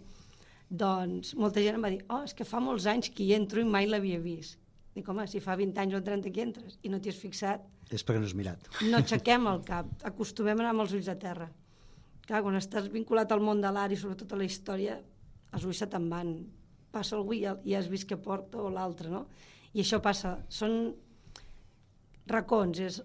[0.70, 3.62] doncs molta gent em va dir oh, és que fa molts anys que hi entro
[3.62, 4.60] i mai l'havia vist.
[4.96, 7.68] Dic, home, si fa 20 anys o 30 que entres i no t'hi has fixat,
[7.90, 8.70] És perquè no has mirat.
[8.86, 11.50] no aixequem el cap, acostumem a anar amb els ulls a terra.
[12.30, 15.00] Clar, quan estàs vinculat al món de l'art i sobretot a la història,
[15.54, 16.36] els ulls se te'n van.
[16.94, 19.26] Passa algú i ja has vist què porta o l'altre, no?
[19.74, 20.36] I això passa.
[20.50, 20.94] Són
[22.30, 23.02] racons, és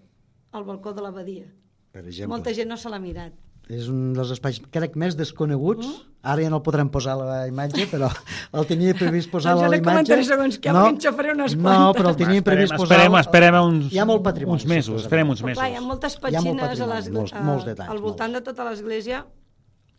[0.55, 1.49] el balcó de l'abadia.
[1.91, 2.31] Per exemple.
[2.35, 3.44] Molta gent no se l'ha mirat.
[3.69, 5.87] És un dels espais, crec, més desconeguts.
[6.25, 8.09] Ara ja no el podrem posar a la imatge, però
[8.53, 9.89] el tenia previst posar Doncs a la no imatge.
[9.91, 11.97] comentaré segons què, perquè en xafaré unes No, quantes.
[12.01, 12.97] però el tenia previst posar...
[12.99, 14.53] esperem, esperem uns, Hi ha molt patrimoni.
[14.59, 15.57] uns mesos, esperem uns mesos.
[15.61, 18.45] clar, hi ha moltes Hi ha molt petxines a molts- molts detalls, al voltant molts.
[18.45, 19.25] de tota l'església.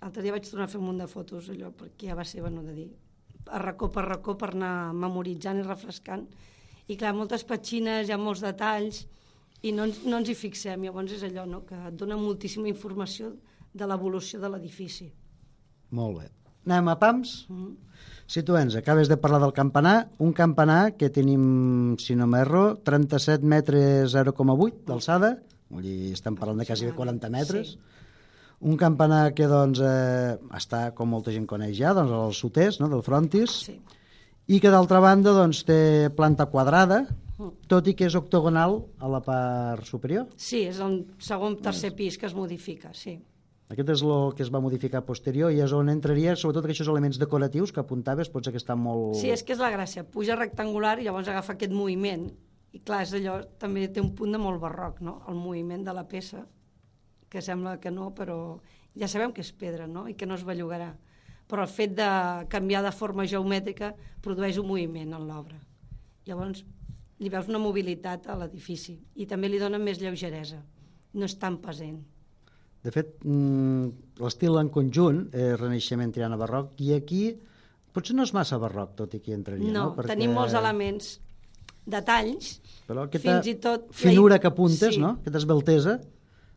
[0.03, 2.41] L'altre dia vaig tornar a fer un munt de fotos, allò, perquè ja va ser,
[2.43, 2.89] bueno, de dir,
[3.51, 6.27] a racó per racó per anar memoritzant i refrescant.
[6.87, 9.07] I clar, moltes petxines, hi ha molts detalls,
[9.63, 10.83] i no ens, no ens hi fixem.
[10.87, 13.33] Llavors és allò, no?, que et dona moltíssima informació
[13.77, 15.11] de l'evolució de l'edifici.
[15.97, 16.31] Molt bé.
[16.67, 17.35] Anem a PAMS.
[17.49, 17.75] Mm.
[18.27, 24.11] Situem-nos, acabes de parlar del campanar, un campanar que tenim, si no m'erro, 37 metres
[24.17, 25.37] 0,8 d'alçada,
[25.71, 27.77] vull dir, estem parlant de quasi 40 metres.
[27.77, 27.79] Sí.
[28.67, 32.89] Un campanar que doncs, eh, està, com molta gent coneix ja, doncs, al sud-est no,
[32.91, 33.77] del frontis, Sí.
[34.49, 37.05] i que d'altra banda doncs, té planta quadrada,
[37.39, 37.51] Mm.
[37.69, 40.27] tot i que és octogonal a la part superior.
[40.37, 43.19] Sí, és el segon, tercer pis que es modifica, sí.
[43.67, 47.19] Aquest és el que es va modificar posterior i és on entraria sobretot aquests elements
[47.19, 49.17] decoratius que apuntaves, potser que estan molt...
[49.19, 50.05] Sí, és que és la gràcia.
[50.07, 52.29] Puja rectangular i llavors agafa aquest moviment.
[52.77, 55.19] I clar, és allò, també té un punt de molt barroc, no?
[55.27, 56.45] El moviment de la peça,
[57.33, 58.39] que sembla que no, però
[58.95, 60.07] ja sabem que és pedra, no?
[60.07, 60.93] I que no es bellugarà.
[61.51, 62.09] Però el fet de
[62.53, 65.59] canviar de forma geomètrica produeix un moviment en l'obra.
[66.27, 66.63] Llavors,
[67.19, 70.63] li veus una mobilitat a l'edifici i també li dona més lleugeresa.
[71.17, 72.05] No és tan pesent.
[72.87, 77.23] De fet, mm, l'estil en conjunt és renaixement tirant a barroc i aquí
[77.97, 79.89] potser no és massa barroc, tot i que entraria, no?
[79.97, 81.17] No, tenim molts elements,
[81.87, 83.89] detalls, Però aquesta fins i tot...
[83.95, 85.01] finura que apuntes, Sí.
[85.03, 85.17] no?
[85.23, 85.97] Aquesta esbeltesa,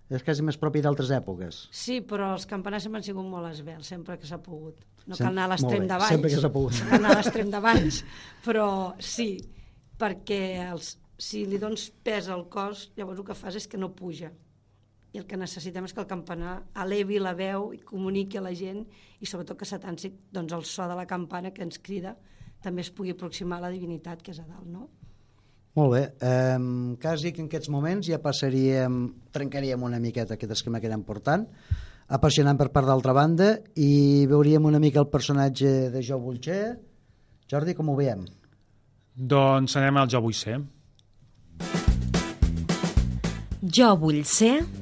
[0.10, 1.68] és quasi més propi d'altres èpoques.
[1.72, 4.76] Sí, però els campanars sempre han sigut molt esbelts, sempre que s'ha pogut.
[5.06, 6.10] No Sem- cal anar a l'extrem de baix.
[6.10, 6.74] sempre que s'ha pogut.
[6.84, 8.04] No cal anar a l'extrem de baix,
[8.46, 8.68] però
[9.00, 9.30] sí,
[10.02, 13.92] perquè els, si li dones pes al cos, llavors el que fas és que no
[13.96, 14.32] puja.
[15.14, 18.54] I el que necessitem és que el campanar elevi la veu i comuniqui a la
[18.54, 18.84] gent
[19.20, 22.16] i sobretot que s'atansi doncs, el so de la campana que ens crida
[22.62, 24.88] també es pugui aproximar a la divinitat que és a dalt, no?
[25.80, 26.02] Molt bé,
[26.58, 28.98] um, quasi que en aquests moments ja passaríem,
[29.32, 31.46] trencaríem una miqueta aquest esquema que érem portant,
[32.10, 36.76] apassionant per part d'altra banda, i veuríem una mica el personatge de Jo Bulcher.
[37.50, 38.26] Jordi, com ho veiem?
[39.16, 40.60] Doncs anem al Jo vull ser.
[43.62, 44.79] Jo vull ser...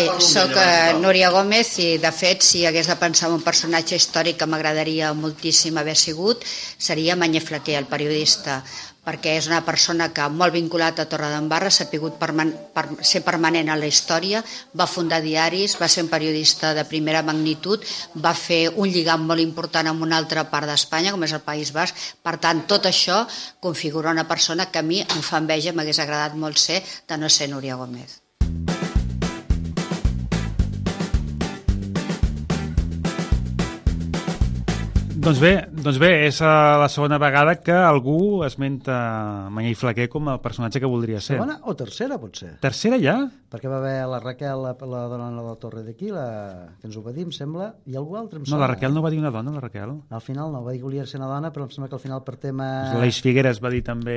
[0.00, 3.98] Sí, sóc eh, Núria Gómez i de fet si hagués de pensar en un personatge
[4.00, 6.46] històric que m'agradaria moltíssim haver sigut
[6.80, 8.62] seria Mañé Flaquer, el periodista
[9.04, 13.68] perquè és una persona que molt vinculat a Torredembarra, s'ha pogut perman per ser permanent
[13.68, 14.40] a la història,
[14.72, 17.84] va fundar diaris, va ser un periodista de primera magnitud,
[18.16, 21.74] va fer un lligam molt important amb una altra part d'Espanya, com és el País
[21.76, 22.08] Basc.
[22.22, 23.22] Per tant, tot això
[23.60, 27.32] configura una persona que a mi em fa enveja, m'hagués agradat molt ser, de no
[27.32, 28.19] ser Núria Gómez.
[35.20, 36.48] Doncs bé, doncs bé, és uh,
[36.80, 38.94] la segona vegada que algú esmenta
[39.52, 41.34] Mañé i Flaquer com el personatge que voldria ser.
[41.36, 42.54] Segona o tercera, potser?
[42.62, 43.16] Tercera ja?
[43.52, 46.24] Perquè va haver la Raquel, la, la dona de la torre d'aquí, la,
[46.80, 48.64] que ens ho va dir, em sembla, i algú altre, em No, sembla.
[48.64, 49.92] la Raquel no va dir una dona, la Raquel.
[50.08, 52.04] Al final no, va dir que volia ser una dona, però em sembla que al
[52.06, 52.70] final per tema...
[53.02, 54.16] L'Eix Figueres va dir també...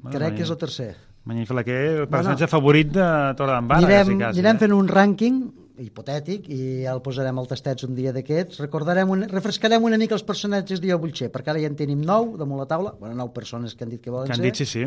[0.00, 0.90] Bueno, Crec que és el tercer.
[1.28, 3.06] Mañé i Flaquer, el personatge favorit de
[3.38, 4.38] Torredembarra, anirem, quasi, quasi.
[4.40, 4.60] anirem eh?
[4.64, 5.40] fent un rànquing
[5.84, 8.60] hipotètic i ja el posarem al tastets un dia d'aquests.
[8.64, 12.02] Recordarem, un, refrescarem una mica els personatges de Jo Bulcher, perquè ara ja en tenim
[12.06, 14.50] nou damunt la taula, bueno, nou persones que han dit que volen Que han ser,
[14.50, 14.86] dit sí, sí.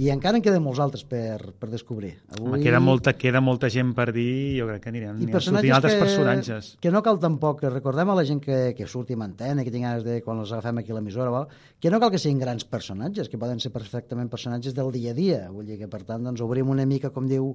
[0.00, 2.14] i encara en queden molts altres per, per descobrir.
[2.40, 5.96] Home, queda, molta, queda molta gent per dir jo crec que anirem, I personatges altres
[5.96, 6.70] que, personatges.
[6.82, 9.74] que no cal tampoc, que recordem a la gent que, que surti en antena, que
[9.74, 11.50] tinc ganes de, quan els agafem aquí a l'emissora, val?
[11.80, 15.18] que no cal que siguin grans personatges, que poden ser perfectament personatges del dia a
[15.18, 17.52] dia, vull dir que per tant doncs, obrim una mica, com diu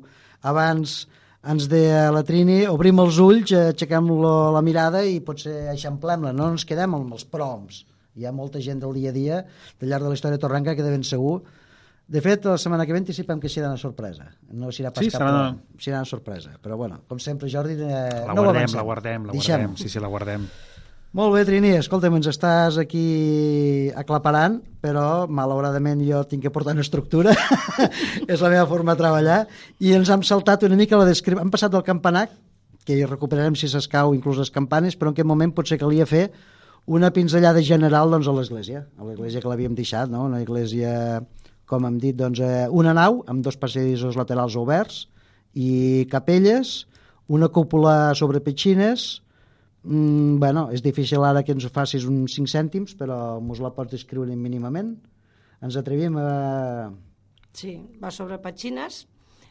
[0.48, 1.02] abans
[1.44, 6.34] ens deia la Trini, obrim els ulls, eh, aixequem la, la mirada i potser eixamplem-la,
[6.36, 7.86] no ens quedem amb els proms.
[8.20, 9.46] Hi ha molta gent del dia a dia,
[9.80, 11.42] del llarg de la història torrenca, que de ben segur
[12.10, 14.32] de fet, la setmana que ve anticipem que serà una sorpresa.
[14.50, 16.56] No serà pas Sí, cap serà una- serà una sorpresa.
[16.60, 18.78] Però bueno, com sempre, Jordi, eh, La no ho guardem, avancem.
[18.78, 19.56] la guardem, la Deixem.
[19.62, 19.78] guardem.
[19.78, 20.48] Sí, sí, la guardem.
[21.10, 26.84] Molt bé, Trini, escolta'm, ens estàs aquí aclaparant, però malauradament jo tinc que portar una
[26.86, 27.32] estructura,
[28.30, 29.40] és la meva forma de treballar,
[29.82, 31.42] i ens hem saltat una mica la descripció.
[31.42, 32.28] Hem passat del campanar,
[32.86, 36.28] que hi recuperarem si s'escau inclús les campanes, però en aquest moment potser calia fer
[36.86, 40.28] una pinzellada general doncs, a l'església, a l'església que l'havíem deixat, no?
[40.30, 41.24] una església,
[41.66, 45.08] com hem dit, doncs, eh, una nau amb dos passadissos laterals oberts
[45.58, 46.84] i capelles,
[47.26, 49.08] una cúpula sobre petxines,
[49.84, 53.72] Mm, bueno, és difícil ara que ens ho facis uns 5 cèntims, però mos la
[53.76, 54.98] pots descriure mínimament.
[55.64, 56.92] Ens atrevim a...
[57.56, 59.06] Sí, va sobre petxines,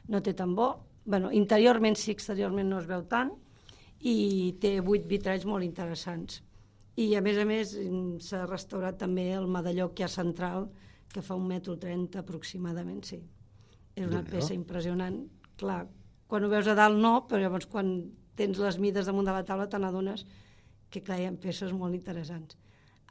[0.08, 0.76] no té tambor,
[1.08, 3.32] bueno, interiorment sí, exteriorment no es veu tant,
[4.04, 6.42] i té vuit vitralls molt interessants.
[6.98, 10.68] I a més a més mm, s'ha restaurat també el medalló que hi ha central,
[11.08, 13.18] que fa un metro trenta aproximadament, sí.
[13.96, 15.22] És una peça impressionant.
[15.58, 15.80] Clar,
[16.30, 17.94] quan ho veus a dalt no, però llavors quan
[18.38, 20.24] tens les mides damunt de la taula te n'adones
[20.88, 22.56] que clar, hi ha peces molt interessants.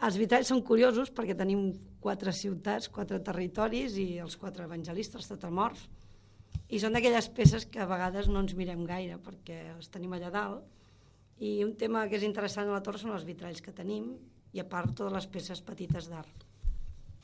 [0.07, 5.87] Els vitralls són curiosos perquè tenim quatre ciutats, quatre territoris i els quatre evangelistes tetramorfs.
[6.69, 10.31] I són d'aquelles peces que a vegades no ens mirem gaire perquè els tenim allà
[10.33, 10.65] dalt
[11.39, 14.09] I un tema que és interessant a la torre són els vitralls que tenim
[14.53, 16.45] i a part totes les peces petites d'art.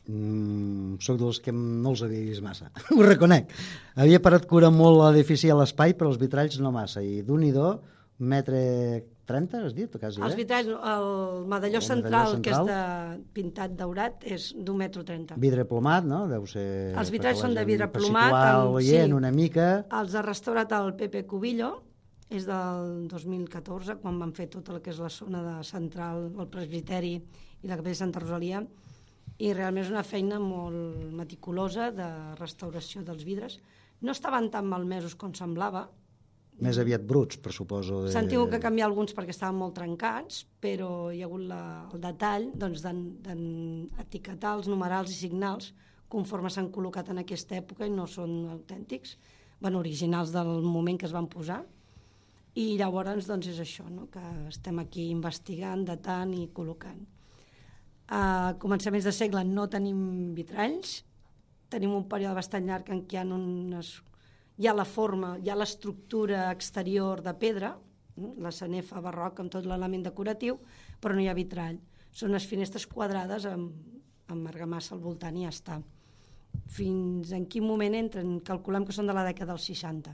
[0.04, 3.50] Mm, soc dels que no els havia vist massa, ho reconec.
[3.96, 7.02] Havia parat cura molt l'edifici a l'espai, però els vitralls no massa.
[7.02, 7.72] I d'un i do,
[8.20, 9.94] metre 30, has dit?
[10.00, 10.38] Quasi, Els eh?
[10.38, 13.16] vitralls, el medalló El central, medalló que és central.
[13.16, 15.38] de pintat daurat, és d'un metro trenta.
[15.40, 16.26] Vidre plomat, no?
[16.28, 16.66] Deu ser...
[17.00, 19.18] Els vitralls són de vidre per plomat, situar amb- el oient sí.
[19.18, 19.68] una mica...
[20.02, 21.72] Els ha restaurat el Pepe Cubillo,
[22.34, 26.48] és del 2014, quan van fer tota el que és la zona de central, el
[26.52, 28.64] presbiteri i la capella de Santa Rosalia,
[29.40, 32.08] i realment és una feina molt meticulosa de
[32.40, 33.60] restauració dels vidres.
[34.02, 35.88] No estaven tan malmesos com semblava,
[36.64, 38.04] Més aviat bruts, per suposo.
[38.06, 38.12] De...
[38.14, 42.04] S'han tingut que canviar alguns perquè estaven molt trencats, però hi ha hagut la, el
[42.04, 45.74] detall doncs, d'etiquetar els numerals i signals
[46.14, 49.18] conforme s'han col·locat en aquesta època i no són autèntics,
[49.64, 51.64] bueno, originals del moment que es van posar.
[52.54, 54.06] I llavors doncs, és això, no?
[54.14, 54.22] que
[54.52, 57.02] estem aquí investigant, datant i col·locant.
[58.14, 61.00] A començaments de segle no tenim vitralls,
[61.74, 63.96] tenim un període bastant llarg en què hi ha unes
[64.58, 67.74] hi ha la forma, hi ha l'estructura exterior de pedra,
[68.16, 70.60] mm, la sanefa barroca amb tot l'element decoratiu,
[71.02, 71.80] però no hi ha vitrall.
[72.14, 73.72] Són unes finestres quadrades amb,
[74.30, 75.80] amb argamassa al voltant i ja està.
[76.70, 78.40] Fins en quin moment entren?
[78.46, 80.14] Calculem que són de la dècada dels 60.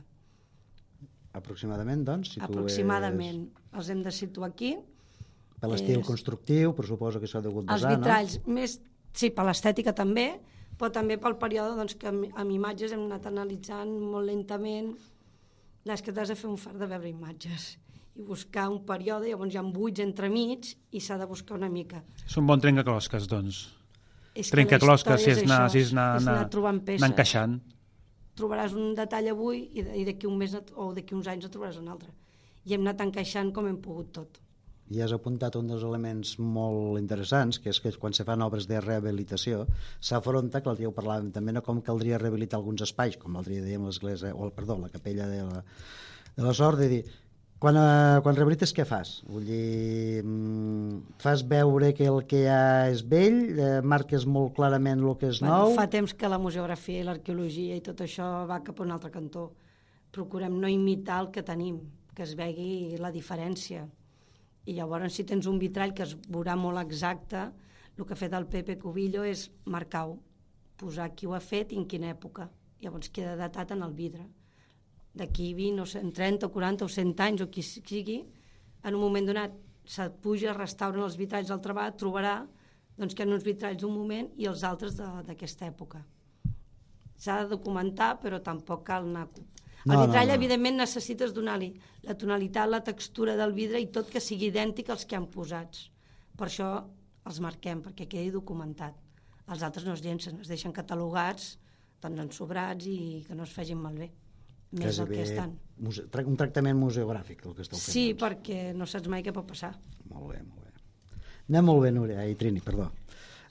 [1.39, 3.43] Aproximadament, doncs, si Aproximadament.
[3.77, 4.73] Els hem de situar aquí.
[4.75, 5.59] tu és...
[5.59, 8.77] Per l'estil és- constructiu, per suposo que s'ha degut Els basar, vitralls, més,
[9.13, 10.39] sí, per l'estètica també,
[10.79, 14.93] però també pel període doncs, que amb, amb imatges hem anat analitzant molt lentament.
[15.89, 17.71] És que t'has de fer un fart de veure imatges
[18.19, 22.01] i buscar un període, llavors hi ha buits entremig i s'ha de buscar una mica.
[22.27, 23.61] És un bon trencaclosques, doncs.
[24.35, 27.05] És Trencaclosques, si és anar, això, si és anar, és anar, anar trobant anar peces.
[27.07, 27.55] encaixant.
[28.39, 31.89] Trobaràs un detall avui i d'aquí un mes o d'aquí uns anys en trobaràs un
[31.91, 32.11] altre.
[32.67, 34.39] I hem anat encaixant com hem pogut tot.
[34.89, 38.65] I has apuntat un dels elements molt interessants, que és que quan se fan obres
[38.69, 39.67] de rehabilitació
[40.01, 43.53] s'afronta, que l'altre dia ho parlàvem també, no com caldria rehabilitar alguns espais, com l'altre
[43.53, 45.63] dia dèiem l'església, o perdó, la capella de la,
[46.35, 47.03] de la sort, de dir,
[47.59, 49.17] quan, eh, quan rehabilites què fas?
[49.27, 54.55] Vull dir, mm, fas veure que el que hi ha és vell, eh, marques molt
[54.55, 55.75] clarament el que és Bueno, nou...
[55.75, 59.11] fa temps que la museografia i l'arqueologia i tot això va cap a un altre
[59.11, 59.51] cantó.
[60.09, 61.81] Procurem no imitar el que tenim,
[62.15, 63.89] que es vegi la diferència.
[64.65, 67.47] I llavors, si tens un vitrall que es veurà molt exacte,
[67.97, 70.17] el que ha fet el Pepe Cubillo és marcar-ho,
[70.79, 72.47] posar qui ho ha fet i en quina època.
[72.83, 74.23] Llavors queda datat en el vidre.
[75.19, 78.21] D'aquí 20 o 100, 30 o 40 o 100 anys o qui sigui,
[78.83, 79.55] en un moment donat
[79.89, 82.37] se't puja, restauren els vitralls al treball, trobarà
[82.99, 86.03] doncs, que hi ha uns vitralls d'un moment i els altres d'aquesta època.
[87.19, 89.27] S'ha de documentar, però tampoc cal anar...
[89.85, 90.33] El No, no, vitrall, no.
[90.33, 91.69] evidentment, necessites donar-li
[92.03, 95.89] la tonalitat, la textura del vidre i tot que sigui idèntic als que han posats.
[96.37, 96.69] Per això
[97.25, 98.95] els marquem, perquè quedi documentat.
[99.49, 101.57] Els altres no es llencen, es deixen catalogats,
[102.01, 104.11] doncs ensobrats i que no es facin malbé.
[104.71, 105.55] Més el que estan.
[105.81, 107.93] muse, un tractament museogràfic, el que esteu fent.
[107.93, 108.21] Sí, doncs.
[108.21, 109.71] perquè no saps mai què pot passar.
[110.11, 111.23] Molt bé, molt bé.
[111.49, 112.91] Anem molt bé, Núria, ai, Trini, perdó.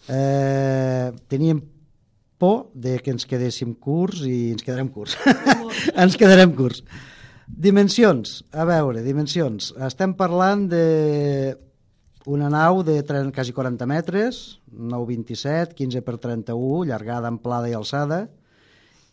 [0.09, 1.61] Eh, teníem
[2.39, 5.17] por de que ens quedéssim curts i ens quedarem curts.
[5.95, 6.85] ens quedarem curts.
[7.49, 9.73] Dimensions, a veure, dimensions.
[9.87, 11.57] Estem parlant de
[12.29, 18.27] una nau de tren- quasi 40 metres, 9,27, 15 per 31, llargada, amplada i alçada,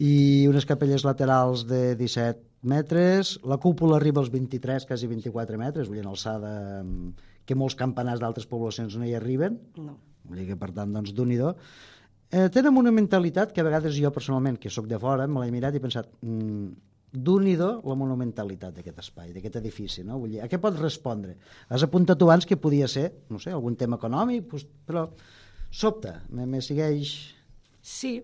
[0.03, 5.87] i unes capelles laterals de 17 metres, la cúpula arriba als 23, quasi 24 metres,
[5.87, 6.51] vull dir, en alçada
[7.45, 9.95] que molts campanars d'altres poblacions no hi arriben, No.
[10.25, 11.53] vull dir que per tant, doncs, d'un i do.
[12.31, 15.53] Eh, tenen una mentalitat que a vegades jo personalment, que sóc de fora, me l'he
[15.53, 16.71] mirat i he pensat, mm,
[17.15, 20.19] d'un i do la monumentalitat d'aquest espai, d'aquest edifici, no?
[20.19, 21.37] Vull dir, a què pot respondre?
[21.69, 25.07] Has apuntat tu abans que podia ser, no sé, algun tema econòmic, doncs, però
[25.71, 27.13] sobta, me, me segueix...
[27.85, 28.17] Sí,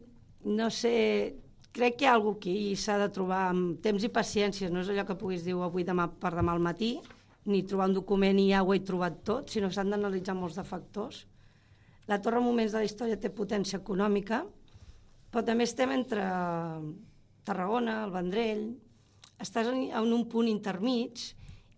[0.43, 1.35] no sé,
[1.71, 4.91] crec que hi ha alguna i s'ha de trobar amb temps i paciència, no és
[4.91, 6.97] allò que puguis dir avui demà per demà al matí,
[7.45, 10.57] ni trobar un document i ja ho he trobat tot, sinó que s'han d'analitzar molts
[10.59, 11.25] de factors.
[12.09, 14.41] La torre en moments de la història té potència econòmica,
[15.31, 16.23] però també estem entre
[17.47, 18.65] Tarragona, el Vendrell,
[19.41, 21.21] estàs en, en un punt intermig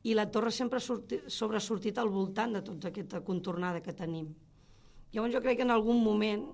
[0.03, 4.28] i la torre sempre ha sorti, sobresortit al voltant de tota aquesta contornada que tenim.
[5.13, 6.47] Llavors jo crec que en algun moment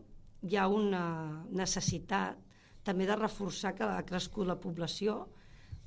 [0.45, 1.03] hi ha una
[1.49, 2.38] necessitat
[2.86, 5.24] també de reforçar que ha crescut la població,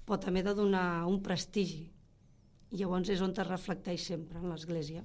[0.05, 1.85] però també de donar un prestigi.
[2.73, 5.05] I llavors és on es reflecteix sempre, en l'Església.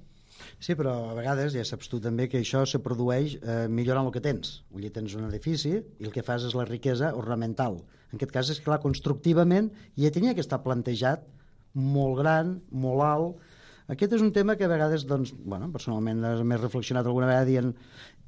[0.58, 4.14] Sí, però a vegades ja saps tu també que això se produeix eh, millorant el
[4.14, 4.62] que tens.
[4.72, 7.80] Vull dir, tens un edifici i el que fas és la riquesa ornamental.
[8.08, 11.26] En aquest cas és clar, constructivament ja tenia que estar plantejat
[11.74, 13.46] molt gran, molt alt,
[13.88, 17.70] Aquest és un tema que a vegades, doncs, bueno, personalment m'he reflexionat alguna vegada dient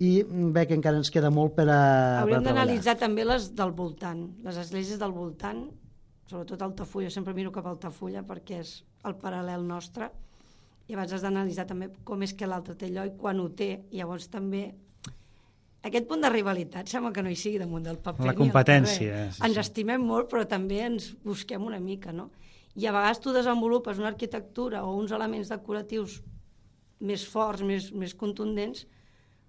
[0.00, 1.80] i veig que encara ens queda molt per a
[2.22, 5.66] Hauríem d'analitzar també les del voltant, les esglésies del voltant,
[6.32, 8.72] sobretot Altafulla, sempre miro cap a Altafulla perquè és
[9.04, 10.08] el paral·lel nostre,
[10.90, 13.70] i abans has d'analitzar també com és que l'altre té allò i quan ho té,
[13.90, 14.64] i llavors també
[15.86, 18.26] aquest punt de rivalitat sembla que no hi sigui damunt del paper.
[18.28, 19.32] La competència, carrer.
[19.32, 19.62] sí, ens sí.
[19.62, 22.28] estimem molt, però també ens busquem una mica, no?
[22.76, 26.20] I a vegades tu desenvolupes una arquitectura o uns elements decoratius
[27.00, 28.84] més forts, més, més contundents,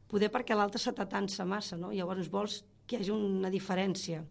[0.07, 1.91] poder perquè l'altre se t'atansa massa, no?
[1.91, 4.23] Llavors vols que hi hagi una diferència.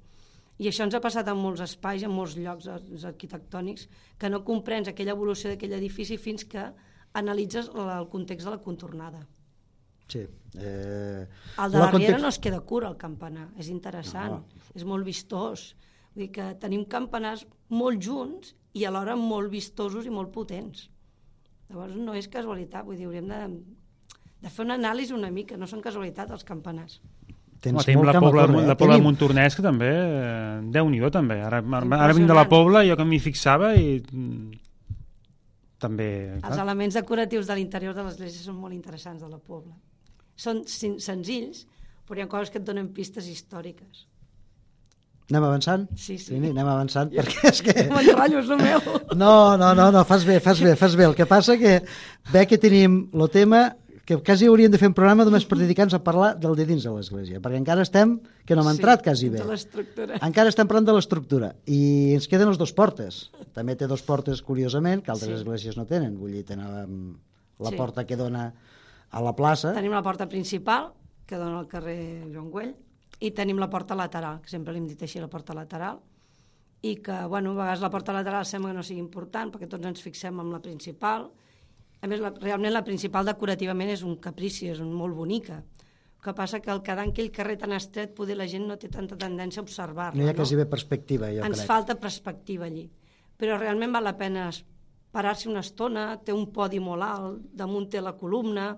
[0.61, 2.82] I això ens ha passat en molts espais, en molts llocs ar-
[3.12, 3.86] arquitectònics,
[4.20, 6.66] que no comprens aquella evolució d'aquell edifici fins que
[7.14, 9.26] analitzes el context de la contornada.
[10.08, 10.26] Sí.
[10.58, 11.26] Eh,
[11.64, 13.48] El de la la context- no es queda cura, el campanar.
[13.58, 14.44] És interessant, No.
[14.74, 15.76] és molt vistós.
[16.14, 20.90] Vull dir que tenim campanars molt junts i alhora molt vistosos i molt potents.
[21.68, 23.62] Llavors no és casualitat, vull dir, hauríem de,
[24.42, 27.00] de fer una anàlisi una mica, no són casualitat els campanars.
[27.61, 28.66] Tens Home, tenim la Pobla, córrer, eh?
[28.66, 31.40] la Pobla de Tenim- Montornès, que també, eh, déu-n'hi-do, també.
[31.42, 32.48] Ara, ara vinc de la.
[32.48, 34.50] Pobla, jo que m'hi fixava i mm,
[35.81, 36.07] també...
[36.37, 39.74] Els Clar, elements decoratius de l'interior de l'església són molt interessants de la Pobla.
[40.41, 41.64] Són sen- senzills,
[42.09, 44.07] però hi ha coses que et donen pistes històriques.
[45.31, 45.85] Anem avançant?
[45.95, 46.33] Sí, sí.
[46.33, 47.74] Trini, anem avançant, perquè és que...
[47.93, 48.81] M'enrotllo, és el meu.
[49.14, 51.07] No, no, no, no, fas bé, fas bé, fas bé.
[51.07, 51.76] El que passa que
[52.33, 53.68] ve que tenim el tema
[54.05, 56.82] que quasi hauríem de fer un programa només per dedicar-nos a parlar del de dins
[56.82, 59.42] de l'església, perquè encara estem, que no hem entrat quasi bé.
[60.20, 63.30] Encara estem parlant de l'estructura i ens queden les dos portes.
[63.55, 65.36] També té dos portes, curiosament, que altres Sí.
[65.42, 66.18] esglésies no tenen.
[66.18, 67.18] Vull dir, tenen
[67.59, 67.76] la Sí.
[67.76, 68.53] porta que dona
[69.11, 69.74] a la plaça.
[69.74, 70.92] Tenim la porta principal,
[71.26, 72.74] que dona al carrer Joan Güell,
[73.20, 76.01] i tenim la porta lateral, que sempre l'hem dit així, la porta lateral,
[76.82, 79.84] i que, bueno, a vegades la porta lateral sembla que no sigui important, perquè tots
[79.84, 81.30] ens fixem en la principal.
[82.01, 85.61] A més, la, realment la principal decorativament és un caprici, és un, molt bonica.
[85.61, 88.76] El que passa que al quedar en aquell carrer tan estret, poder la gent no
[88.80, 90.18] té tanta tendència a observar-la.
[90.18, 91.68] No hi ha quasi bé perspectiva, jo ens crec.
[91.68, 92.86] falta perspectiva allí.
[93.40, 94.51] Però realment val la pena
[95.12, 98.70] parar-se una estona, té un podi molt alt, damunt té la columna,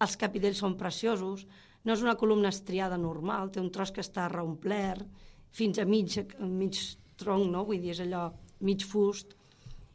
[0.00, 1.46] els capitells són preciosos,
[1.84, 5.06] no és una columna estriada normal, té un tros que està reomplert,
[5.50, 6.78] fins a mig, mig
[7.20, 7.64] tronc, no?
[7.68, 8.28] vull dir, és allò
[8.64, 9.34] mig fust,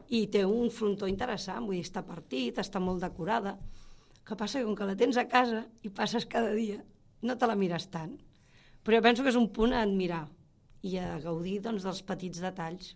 [0.09, 3.55] i té un frontó interessant, vull dir, està partit, està molt decorada.
[4.15, 6.81] El que passa que com que la tens a casa i passes cada dia,
[7.25, 8.15] no te la mires tant.
[8.85, 10.25] Però jo penso que és un punt a admirar
[10.85, 12.93] i a gaudir doncs, dels petits detalls.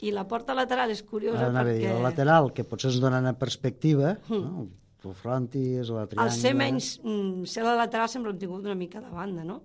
[0.00, 1.80] I la porta lateral és curiosa Ara anava a perquè...
[1.82, 4.68] dir, el lateral, que potser ens donen a perspectiva, no?
[5.04, 6.30] el frontis, la triangle...
[6.30, 9.60] El ser menys, mm, ser la lateral sempre hem tingut una mica de banda, no?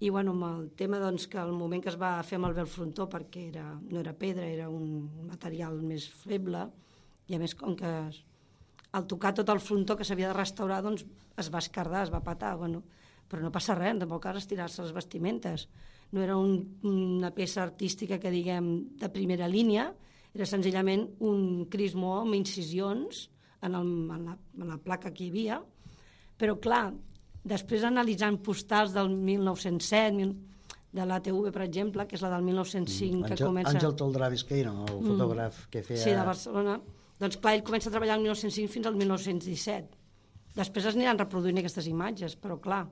[0.00, 2.56] I bueno, amb el tema doncs, que el moment que es va fer amb el
[2.56, 6.64] vel frontó, perquè era, no era pedra, era un material més feble,
[7.28, 7.90] i a més com que
[8.96, 11.04] al tocar tot el frontó que s'havia de restaurar, doncs
[11.38, 12.80] es va escardar, es va patar, bueno,
[13.30, 15.68] però no passa res, tampoc has estirar-se les vestimentes.
[16.10, 16.56] No era un,
[16.88, 19.90] una peça artística que diguem de primera línia,
[20.34, 23.28] era senzillament un crismó amb incisions
[23.62, 25.60] en, el, en, la, en la placa que hi havia,
[26.40, 26.88] però clar,
[27.44, 30.36] després analitzant postals del 1907, mil-
[30.92, 33.70] de l'ATV, per exemple, que és la del 1905, que Àngel, comença...
[33.76, 36.00] Àngel Toldrà Visqueiro, el fotògraf que feia...
[36.02, 36.80] Sí, de Barcelona.
[37.20, 39.96] Doncs clar, ell comença a treballar el 1905 fins al 1917.
[40.56, 42.88] Després es aniran reproduint aquestes imatges, però clar,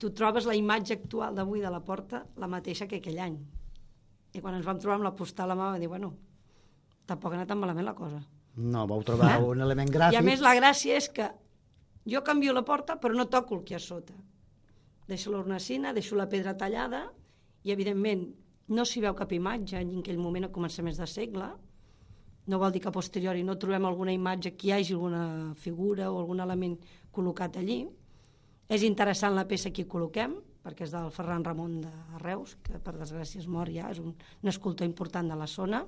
[0.00, 3.36] tu trobes la imatge actual d'avui de la porta la mateixa que aquell any.
[4.34, 6.14] I quan ens vam trobar amb la postal a mà vam dir, bueno,
[7.06, 8.22] tampoc ha anat tan malament la cosa.
[8.56, 9.42] No, vau trobar Eh?
[9.52, 10.18] un element I gràfic.
[10.18, 11.28] a més la gràcia és que
[12.04, 14.14] jo canvio la porta però no toco el que hi ha sota.
[15.08, 17.06] Deixo l'ornacina, deixo la pedra tallada
[17.64, 18.26] i evidentment
[18.68, 21.50] no s'hi veu cap imatge en aquell moment a començaments de segle,
[22.46, 26.10] no vol dir que a posteriori no trobem alguna imatge que hi hagi alguna figura
[26.12, 26.76] o algun element
[27.12, 27.84] col·locat allí.
[28.68, 32.80] És interessant la peça que hi col·loquem, perquè és del Ferran Ramon de Reus, que
[32.80, 35.84] per desgràcia és mort ja, és un, un escultor important de la zona,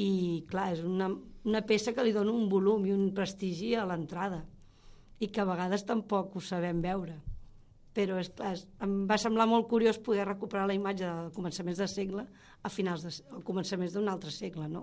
[0.00, 1.10] i clar, és una,
[1.44, 4.42] una peça que li dona un volum i un prestigi a l'entrada
[5.24, 7.16] i que a vegades tampoc ho sabem veure
[7.94, 11.86] però és clar, em va semblar molt curiós poder recuperar la imatge de començaments de
[11.90, 12.24] segle
[12.62, 14.82] a finals de, a començaments d'un altre segle, no?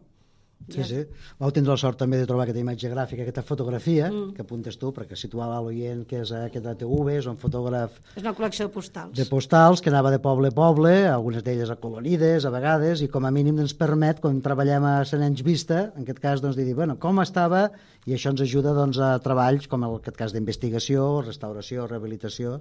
[0.69, 0.99] Sí, sí.
[1.39, 4.33] Vau tindre la sort també de trobar aquesta imatge gràfica, aquesta fotografia, mm.
[4.35, 8.33] que apuntes tu, perquè situava l'oient que és aquest ATV, és un fotògraf És una
[8.37, 9.15] col·lecció de postals.
[9.17, 13.25] de postals que anava de poble a poble, algunes d'elles acolorides a vegades, i com
[13.25, 16.67] a mínim ens permet, quan treballem a 100 anys vista, en aquest cas, doncs, de
[16.67, 17.69] dir, bueno, com estava,
[18.05, 22.59] i això ens ajuda doncs, a treballs com en aquest cas d'investigació, restauració, rehabilitació,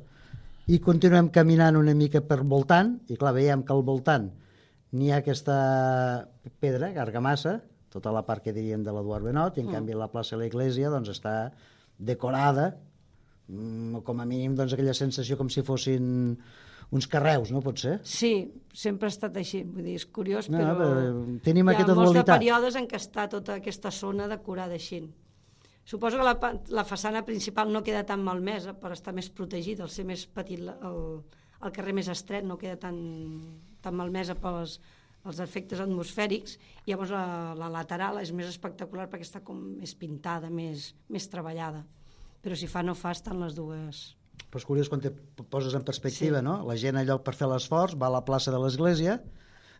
[0.71, 4.31] i continuem caminant una mica per voltant, i clar, veiem que al voltant
[4.95, 5.57] n'hi ha aquesta
[6.63, 7.61] pedra, argamassa,
[7.93, 9.77] tota la part que diríem de l'Eduard Benot, i en mm.
[9.77, 11.35] canvi la plaça de l'Església doncs, està
[11.99, 12.71] decorada,
[13.49, 16.11] mm, com a mínim doncs, aquella sensació com si fossin
[16.91, 17.97] uns carreus, no pot ser?
[18.03, 18.33] Sí,
[18.75, 19.63] sempre ha estat així.
[19.63, 22.33] Vull dir, és curiós, No, però, però tenim hi ha molts de dualitat.
[22.35, 25.05] períodes en què està tota aquesta zona decorada així.
[25.85, 26.37] Suposo que la,
[26.69, 30.61] la façana principal no queda tan malmesa per estar més protegida, al ser més petit
[30.63, 30.99] el,
[31.63, 32.99] el carrer més estret no queda tan,
[33.83, 34.79] tan malmesa pels
[35.29, 36.57] els efectes atmosfèrics,
[36.87, 41.85] llavors la, la lateral és més espectacular perquè està com més pintada, més, més treballada.
[42.41, 44.15] Però si fa no fa, estan les dues.
[44.49, 45.13] Però és curiós quan te
[45.53, 46.45] poses en perspectiva, Sí.
[46.45, 46.63] no?
[46.67, 49.19] La gent allò per fer l'esforç va a la plaça de l'Església,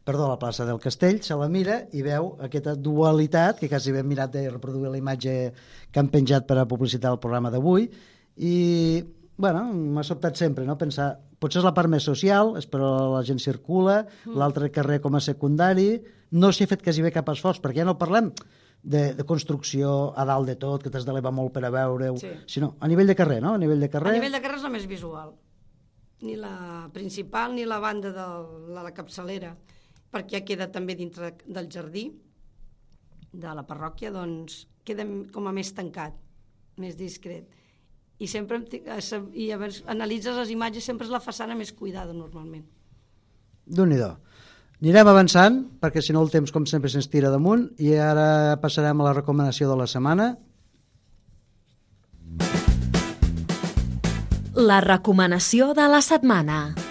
[0.05, 3.93] perdó, a la plaça del Castell, se la mira i veu aquesta dualitat, que quasi
[3.93, 5.53] ben mirat de reproduir la imatge
[5.91, 7.89] que han penjat per a publicitar el programa d'avui,
[8.37, 8.55] i,
[9.37, 13.15] bueno, m'ha sobtat sempre, no?, pensar, potser és la part més social, és per on
[13.17, 14.37] la gent circula, mm.
[14.39, 15.95] l'altre carrer com a secundari,
[16.37, 18.31] no s'hi ha fet quasi bé cap esforç, perquè ja no parlem
[18.83, 22.33] de, de construcció a dalt de tot, que t'has d'elevar molt per a veure-ho, Sí.
[22.47, 24.15] sinó a nivell de carrer, no?, a nivell de carrer...
[24.15, 25.35] A nivell de carrer és la més visual.
[26.21, 28.27] Ni la principal ni la banda de
[28.75, 29.55] la, la capçalera,
[30.13, 32.11] perquè ja queda també dintre del jardí
[33.33, 36.17] de la parròquia, doncs queda com a més tancat,
[36.81, 37.49] més discret.
[38.21, 42.67] I sempre eh, i llavors analitzes les imatges, sempre és la façana més cuidada normalment.
[43.67, 43.97] déu nhi
[44.81, 49.01] Anirem avançant, perquè si no el temps, com sempre, se'ns tira damunt, i ara passarem
[49.01, 50.31] a la recomanació de la setmana.
[54.57, 56.90] La recomanació de la setmana.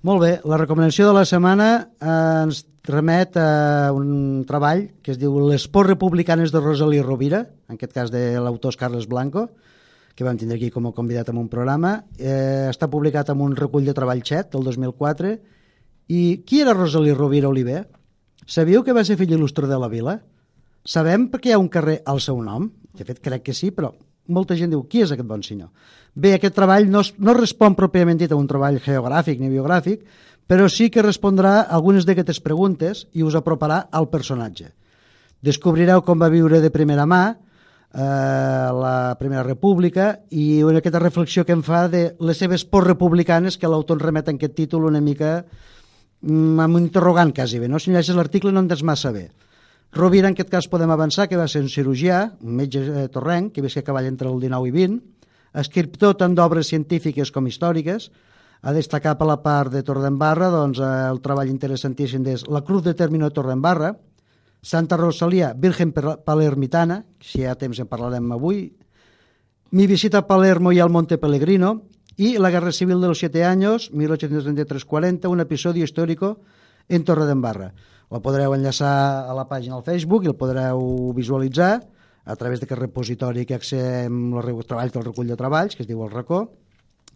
[0.00, 2.12] Molt bé, la recomanació de la setmana eh,
[2.46, 7.76] ens remet a un treball que es diu Les pors republicanes de Rosalí Rovira, en
[7.76, 9.50] aquest cas de l'autor Carles Blanco,
[10.16, 11.98] que vam tindre aquí com a convidat en un programa.
[12.16, 15.36] Eh, està publicat en un recull de treball xet del 2004.
[16.16, 17.84] I qui era Rosalí Rovira Oliver?
[18.48, 20.16] Sabíeu que va ser fill il·lustre de la vila?
[20.80, 22.70] Sabem perquè hi ha un carrer al seu nom?
[22.96, 23.92] De fet, crec que sí, però
[24.30, 25.68] molta gent diu, qui és aquest bon senyor?
[26.14, 30.02] Bé, aquest treball no, es- no respon pròpiament dit a un treball geogràfic ni biogràfic,
[30.50, 34.72] però sí que respondrà a algunes d'aquestes preguntes i us aproparà al personatge.
[35.42, 41.44] Descobrireu com va viure de primera mà eh, la Primera República i una aquesta reflexió
[41.46, 45.00] que em fa de les seves pors republicanes que l'autor remet en aquest títol una
[45.00, 45.44] mica
[46.22, 47.78] mm, amb un interrogant quasi bé, no?
[47.78, 49.30] Si llegeixes l'article no entens massa bé.
[49.92, 53.52] Rovira, en aquest cas, podem avançar que va ser un cirurgià, un metge eh, torrenc,
[53.54, 55.00] que va ser a cavall entre el 19 i 20,
[55.62, 58.10] escriptor tant d'obres científiques com històriques,
[58.60, 62.84] a destacar per la part de Torredembarra doncs, eh, el treball interessantíssim és La Cruz
[62.86, 63.96] de Término de Torredembarra,
[64.62, 68.68] Santa Rosalia, Virgen Palermitana, si hi ha temps en parlarem avui,
[69.72, 71.82] Mi visita a Palermo y al Monte Pellegrino
[72.16, 76.40] y la Guerra Civil de los Siete Años, 1833-40, un episodio histórico
[76.88, 77.74] en Torredembarra.
[78.10, 78.92] La podreu enllaçar
[79.30, 81.72] a la pàgina al Facebook i el podreu visualitzar
[82.24, 86.02] a través d'aquest repositori que accedem els treballs del recull de treballs, que es diu
[86.04, 86.48] el racó.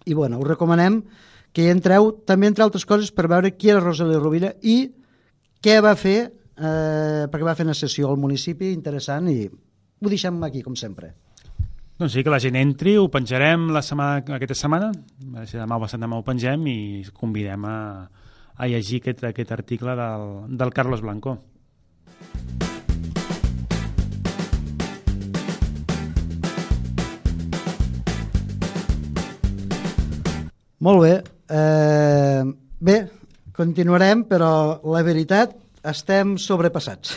[0.07, 1.03] I bueno, us recomanem
[1.55, 4.78] que hi entreu també, entre altres coses, per veure qui era Rosalia Rovira i
[5.64, 6.18] què va fer,
[6.59, 11.14] eh, perquè va fer una sessió al municipi interessant i ho deixem aquí, com sempre.
[11.99, 14.90] Doncs sí, que la gent entri, ho penjarem la setmana, aquesta setmana,
[15.47, 16.78] si demà o passat demà ho pengem i
[17.14, 17.76] convidem a,
[18.57, 21.38] a llegir aquest, aquest article del, del Carlos Blanco.
[30.84, 31.14] Molt bé.
[31.48, 32.42] Eh,
[32.84, 32.96] bé,
[33.57, 34.50] continuarem, però
[34.92, 37.14] la veritat, estem sobrepassats.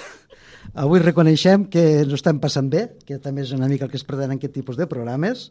[0.84, 4.06] Avui reconeixem que ens estem passant bé, que també és una mica el que es
[4.08, 5.50] pretén en aquest tipus de programes.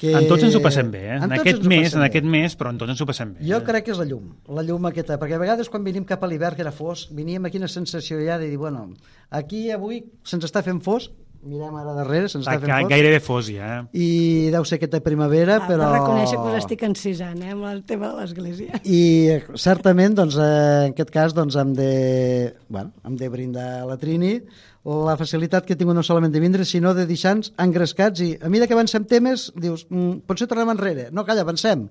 [0.00, 0.12] Que...
[0.18, 1.16] En tots ens ho passem bé, eh?
[1.18, 3.44] En En, aquest mes, en aquest mes, però en tots ens ho passem bé.
[3.46, 3.66] Jo eh?
[3.66, 6.30] crec que és la llum, la llum aquesta, perquè a vegades quan venim cap a
[6.30, 8.88] l'hivern, que era fosc, veníem aquí una sensació ja de dir, bueno,
[9.30, 13.18] aquí avui se'ns està fent fosc, mirem ara darrere, se'ns Està fent ga- fosc, gairebé
[13.20, 13.98] fos ja, eh?
[13.98, 14.08] i
[14.54, 15.88] deu ser aquesta primavera, Ah, però...
[15.90, 18.78] De reconèixer que us estic encisant, eh, amb el tema de l'església.
[18.84, 23.86] I certament, doncs, eh, en aquest cas, doncs, hem de, bueno, hem de brindar a
[23.90, 24.36] la Trini
[24.84, 28.48] la facilitat que he tingut no solament de vindre, sinó de deixar-nos engrescats i a
[28.50, 31.08] mesura que avancem temes, dius, mm, potser tornem enrere.
[31.12, 31.88] No, calla, avancem.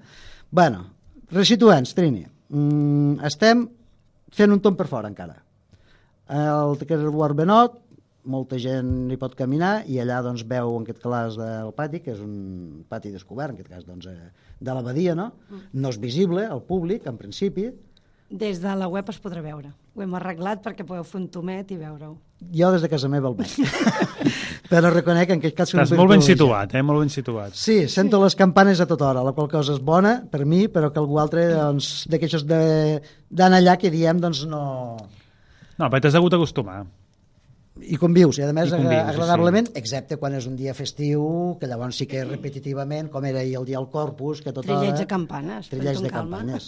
[0.52, 0.86] bueno,
[1.32, 2.26] resituants, Trini.
[2.50, 3.68] Mm, estem
[4.32, 5.38] fent un tomb per fora encara.
[6.32, 7.78] El que és Eduard Benot,
[8.26, 12.12] molta gent hi pot caminar i allà doncs, veu en aquest cas del pati, que
[12.16, 15.32] és un pati descobert, en aquest cas doncs, eh, de l'abadia, no?
[15.74, 17.72] no és visible al públic, en principi,
[18.32, 19.74] Des de la web es podrà veure.
[19.94, 22.14] Ho hem arreglat perquè podeu fer un tomet i veure-ho.
[22.56, 23.58] Jo des de casa meva el veig.
[24.72, 25.74] Però reconec que en aquest cas...
[25.76, 26.84] Estàs molt ben situat, eh?
[26.86, 27.58] Molt ben situat.
[27.60, 30.94] Sí, sento les campanes a tota hora, la qual cosa és bona per mi, però
[30.96, 34.64] que algú altre, doncs, d'aquestos de- d'anar allà que diem, doncs no...
[35.76, 36.86] No, però t'has hagut d'acostumar.
[37.80, 39.74] I convius, i a més I convius, agra- agradablement, sí.
[39.80, 41.22] excepte quan és un dia festiu,
[41.58, 44.68] que llavors sí que repetitivament, com era ahir el dia del Corpus, que a tota
[44.68, 45.70] Trillets de campanes.
[45.72, 46.42] Trillets de calma.
[46.44, 46.68] campanyes.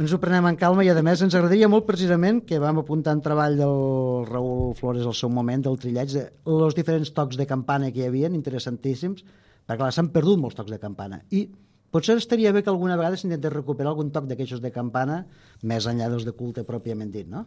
[0.00, 3.12] Ens ho prenem en calma i, a més, ens agradaria molt precisament que vam apuntar
[3.18, 7.46] en treball del Raül Flores al seu moment, del trilleig, de els diferents tocs de
[7.46, 9.22] campana que hi havia, interessantíssims,
[9.68, 11.20] perquè clar, s'han perdut molts tocs de campana.
[11.30, 11.44] I
[11.92, 15.26] potser estaria bé que alguna vegada s'intentés recuperar algun toc d'aquestos de campana
[15.62, 17.44] més enllà dels de culte pròpiament dit, no?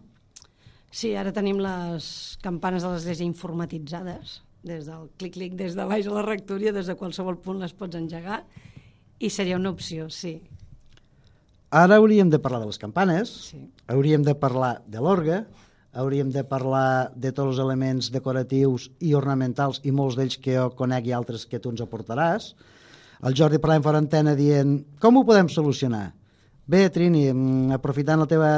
[0.93, 6.13] Sí, ara tenim les campanes de l'església informatitzades, des del clic-clic, des de baix a
[6.13, 8.43] la rectoria, des de qualsevol punt les pots engegar,
[9.17, 10.35] i seria una opció, sí.
[11.73, 13.57] Ara hauríem de parlar de les campanes, Sí.
[13.87, 15.45] hauríem de parlar de l'orgue,
[15.93, 20.69] hauríem de parlar de tots els elements decoratius i ornamentals, i molts d'ells que jo
[20.75, 22.53] conec i altres que tu ens aportaràs.
[23.23, 26.13] El Jordi parlàvem fora antena dient com ho podem solucionar?
[26.65, 28.49] Bé, Trini, mm, aprofitant la teva...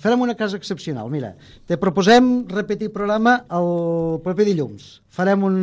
[0.00, 1.32] Farem una casa excepcional, mira.
[1.64, 4.98] Te proposem repetir programa el proper dilluns.
[5.08, 5.56] Farem un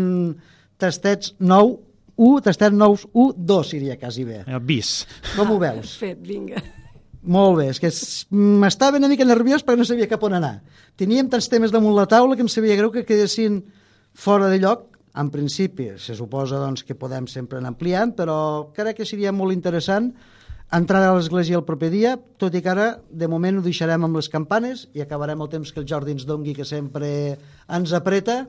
[0.82, 1.76] tastets nou,
[2.16, 4.42] 1, tastet nous 1, 2 seria quasi bé.
[4.48, 5.04] Eh, Bis.
[5.36, 5.94] Com ho veus?
[6.02, 6.64] Fet, vinga.
[7.26, 7.90] Molt bé, és que
[8.38, 10.60] m'estava una mica nerviós perquè no sabia cap on anar.
[10.98, 13.64] Teníem tants temes damunt la taula que em sabia greu que quedessin
[14.14, 14.92] fora de lloc.
[15.16, 18.38] En principi, se suposa doncs, que podem sempre anar ampliant, però
[18.76, 20.10] crec que seria molt interessant
[20.74, 24.18] entrar a l'església el proper dia, tot i que ara, de moment, ho deixarem amb
[24.18, 27.10] les campanes i acabarem el temps que el Jordi ens dongui, que sempre
[27.68, 28.46] ens apreta.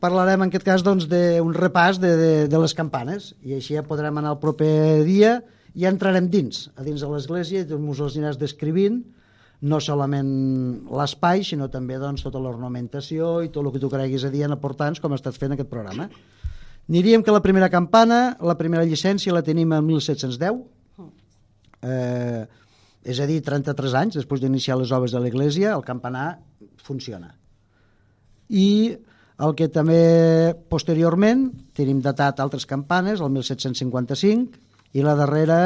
[0.00, 3.84] Parlarem, en aquest cas, doncs, d'un repàs de, de, de les campanes i així ja
[3.86, 5.38] podrem anar el proper dia
[5.74, 9.02] i ja entrarem dins, a dins de l'església i ens els aniràs descrivint
[9.64, 10.28] no solament
[10.92, 14.52] l'espai, sinó també doncs, tota l'ornamentació i tot el que tu creguis a dir en
[14.56, 16.10] aportants, com estàs fent aquest programa.
[16.90, 20.60] Aniríem que la primera campana, la primera llicència la tenim en 1710,
[21.84, 22.44] eh,
[23.04, 26.38] és a dir, 33 anys després d'iniciar les obres de l'església, el campanar
[26.82, 27.34] funciona.
[28.48, 28.96] I
[29.44, 34.62] el que també posteriorment tenim datat altres campanes, el 1755,
[34.94, 35.58] i la darrera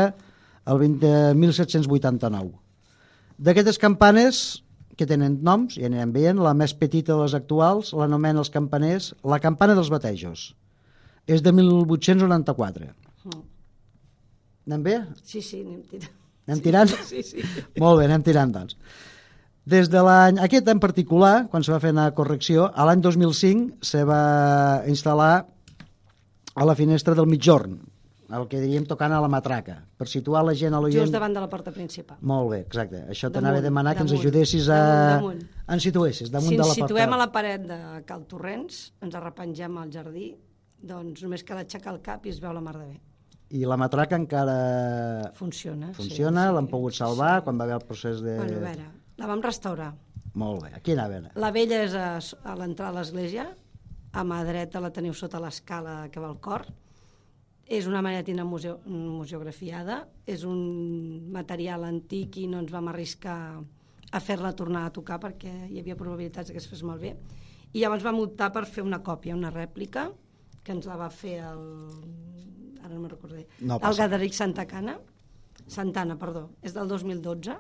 [0.69, 2.55] el 20, 1789.
[3.39, 4.62] D'aquestes campanes,
[4.99, 9.12] que tenen noms, ja anirem veient, la més petita de les actuals l'anomena els campaners
[9.23, 10.49] la campana dels batejos.
[11.29, 12.91] És de 1894.
[14.69, 14.97] Anem bé?
[15.25, 16.16] Sí, sí, anem tirant.
[16.49, 16.91] Anem tirant?
[17.09, 17.45] Sí, sí.
[17.83, 18.77] Molt bé, anem tirant, doncs.
[19.69, 23.85] Des de l'any, aquest en particular, quan se va fer una correcció, a l'any 2005
[23.85, 24.21] se va
[24.89, 25.33] instal·lar
[26.59, 27.79] a la finestra del mitjorn,
[28.37, 31.01] el que diríem tocant a la matraca, per situar la gent a l'oient...
[31.01, 32.21] Just davant de la porta principal.
[32.29, 33.03] Molt bé, exacte.
[33.09, 34.81] Això Damunt, t'anava a demanar que ens damunt, ajudessis a...
[34.85, 35.64] damunt, damunt.
[35.77, 36.89] Ens situessis damunt si de la porta.
[36.93, 40.31] situem a la paret de Cal Torrents, ens arrepengem al jardí,
[40.93, 42.99] doncs només cal aixecar el cap i es veu la mar de bé.
[43.51, 45.93] I la matraca encara Funciona.
[45.97, 48.37] funciona, sí, l'han pogut salvar quan va haver el procés de...
[48.37, 49.95] Bueno, a veure, la vam restaurar.
[50.39, 51.33] Molt bé, aquí anava.
[51.41, 53.49] La vella és a, a l'entrada a l'església,
[54.13, 56.67] a mà dreta la teniu sota l'escala que va al cor.
[57.69, 63.39] És una manetina museo, museografiada, és un material antic i no ens vam arriscar
[64.09, 67.13] a fer-la tornar a tocar perquè hi havia probabilitats que es fes malbé.
[67.73, 70.09] I llavors vam optar per fer una còpia, una rèplica,
[70.65, 71.63] que ens la va fer el...
[72.89, 73.47] ara no me'n recordaré.
[73.61, 74.99] No el passa Gadaric Santacana,
[75.68, 77.57] Santana, perdó, és del 2012,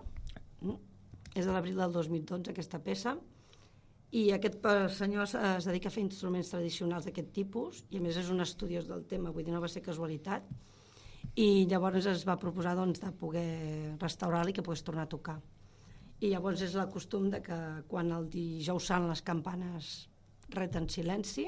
[0.64, 0.78] mm?
[1.36, 3.18] és de l'abril del 2012 aquesta peça,
[4.16, 4.64] i aquest
[4.96, 8.88] senyor es, dedica a fer instruments tradicionals d'aquest tipus, i a més és un estudiós
[8.88, 10.48] del tema, vull dir, no va ser casualitat,
[11.38, 15.36] i llavors es va proposar doncs, de poder restaurar-la i que pogués tornar a tocar.
[16.24, 17.58] I llavors és el costum de que
[17.90, 20.08] quan el dijous sant les campanes
[20.56, 21.46] reten silenci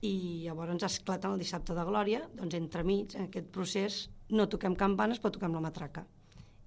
[0.00, 5.18] i llavors esclaten el dissabte de Glòria, doncs entremig, en aquest procés, no toquem campanes,
[5.20, 6.04] però toquem la matraca.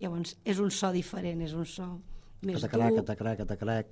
[0.01, 2.01] Llavors és un so diferent, és un so
[2.41, 3.87] més Catacrac, dur, catacrac, catacrac.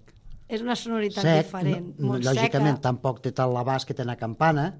[0.49, 2.81] és una sonoritat Sec, diferent, no, molt lògicament seca.
[2.81, 4.79] tampoc té tal l'abast que té una campana,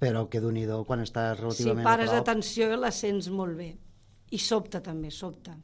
[0.00, 2.28] però que d'un quan està Si relativament pares a prop.
[2.28, 3.76] atenció la sents molt bé.
[4.30, 5.56] I sobta també, sobta.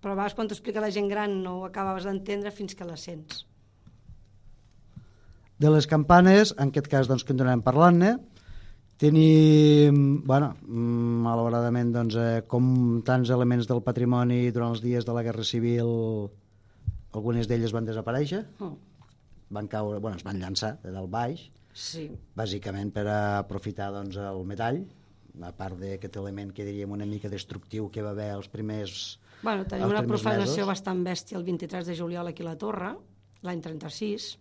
[0.00, 2.84] Però a vegades quan t'ho explica la gent gran no ho acabaves d'entendre fins que
[2.84, 3.46] la sents.
[5.58, 8.16] De les campanes, en aquest cas doncs, continuarem parlant-ne,
[9.02, 15.12] tenim, bueno, mm, malauradament, doncs, eh, com tants elements del patrimoni durant els dies de
[15.12, 16.30] la Guerra Civil,
[17.12, 18.76] algunes d'elles van desaparèixer, Mm.
[19.50, 22.10] van caure, bueno, es van llançar de dalt baix, Sí.
[22.36, 24.86] bàsicament per aprofitar doncs, el metall,
[25.42, 29.64] a part d'aquest element que diríem una mica destructiu que va haver els primers Bueno,
[29.64, 30.66] tenim els una profanació mesos.
[30.66, 32.94] bastant bèstia el 23 de juliol aquí a la Torre,
[33.42, 34.38] l'any 36.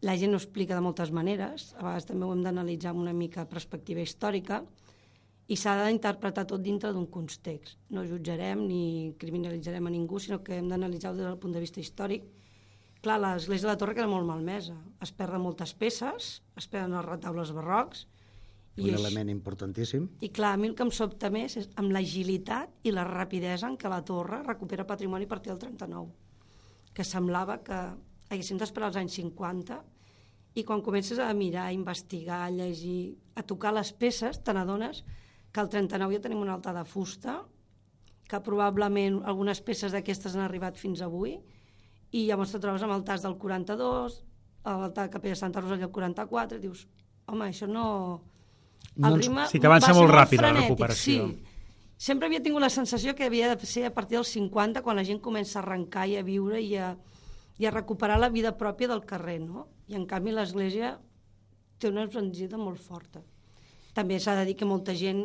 [0.00, 3.12] La gent ho explica de moltes maneres, a vegades també ho hem d'analitzar amb una
[3.12, 4.62] mica perspectiva històrica,
[5.50, 7.76] i s'ha d'interpretar tot dintre d'un context.
[7.90, 8.82] No jutjarem ni
[9.18, 12.24] criminalitzarem a ningú, sinó que hem d'analitzar-ho des del punt de vista històric.
[13.02, 14.76] Clar, l'església de la Torre queda molt malmesa.
[15.02, 18.06] Es perden moltes peces, es perden els retaules barrocs,
[18.78, 20.06] un i, element importantíssim.
[20.22, 23.68] i clar, a mi el que em sobta més és amb l'agilitat i la rapidesa
[23.68, 26.12] en què la torre recupera patrimoni a partir del 39,
[26.94, 27.80] que semblava que
[28.30, 29.80] haguéssim d'esperar els anys 50
[30.54, 35.04] i quan comences a mirar, a investigar, a llegir, a tocar les peces, te n'adones
[35.50, 37.40] que al 39 ja tenim un altar de fusta,
[38.30, 41.36] que probablement algunes peces d'aquestes han arribat fins avui,
[42.10, 44.20] i llavors te trobes amb altars del 42,
[44.62, 46.84] a l'altar de Capella Santa Rosa del 44, i dius,
[47.26, 47.86] home, això no...
[48.96, 51.26] El No ritme Sí que avança molt ràpid la frenètic, recuperació.
[51.28, 51.58] Sí.
[52.00, 55.04] Sempre havia tingut la sensació que havia de ser a partir dels 50 quan la
[55.04, 56.94] gent comença a arrencar i a viure i a,
[57.60, 59.66] i a recuperar la vida pròpia del carrer, no?
[59.90, 60.94] I en canvi l'Església
[61.80, 63.22] té una embranzida molt forta.
[63.96, 65.24] També s'ha de dir que molta gent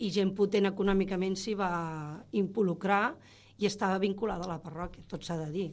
[0.00, 1.70] i gent potent econòmicament s'hi va
[2.40, 3.04] involucrar
[3.60, 5.68] i estava vinculada a la parròquia, tot s'ha de dir.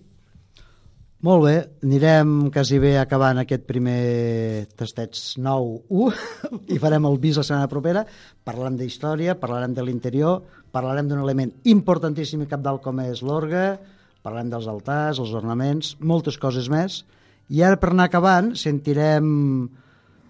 [1.25, 7.45] Molt bé, anirem quasi bé acabant aquest primer tastets 9-1 i farem el bis la
[7.47, 8.03] setmana propera.
[8.45, 13.65] Parlarem d'història, parlarem de l'interior, parlarem d'un element importantíssim i capdalt com és l'orgue,
[14.21, 17.01] parlarem dels altars, els ornaments, moltes coses més.
[17.47, 19.27] I ara, per anar acabant, sentirem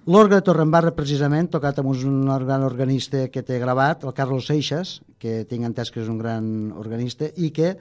[0.08, 5.00] l'orgue de Torrembarra, precisament, tocat amb un gran organista que té gravat, el Carlos Seixas,
[5.18, 7.76] que tinc entès que és un gran organista, i que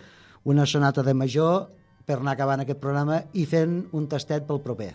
[0.44, 1.66] una sonata de major
[2.06, 4.94] per anar acabant aquest programa i fent un tastet pel proper.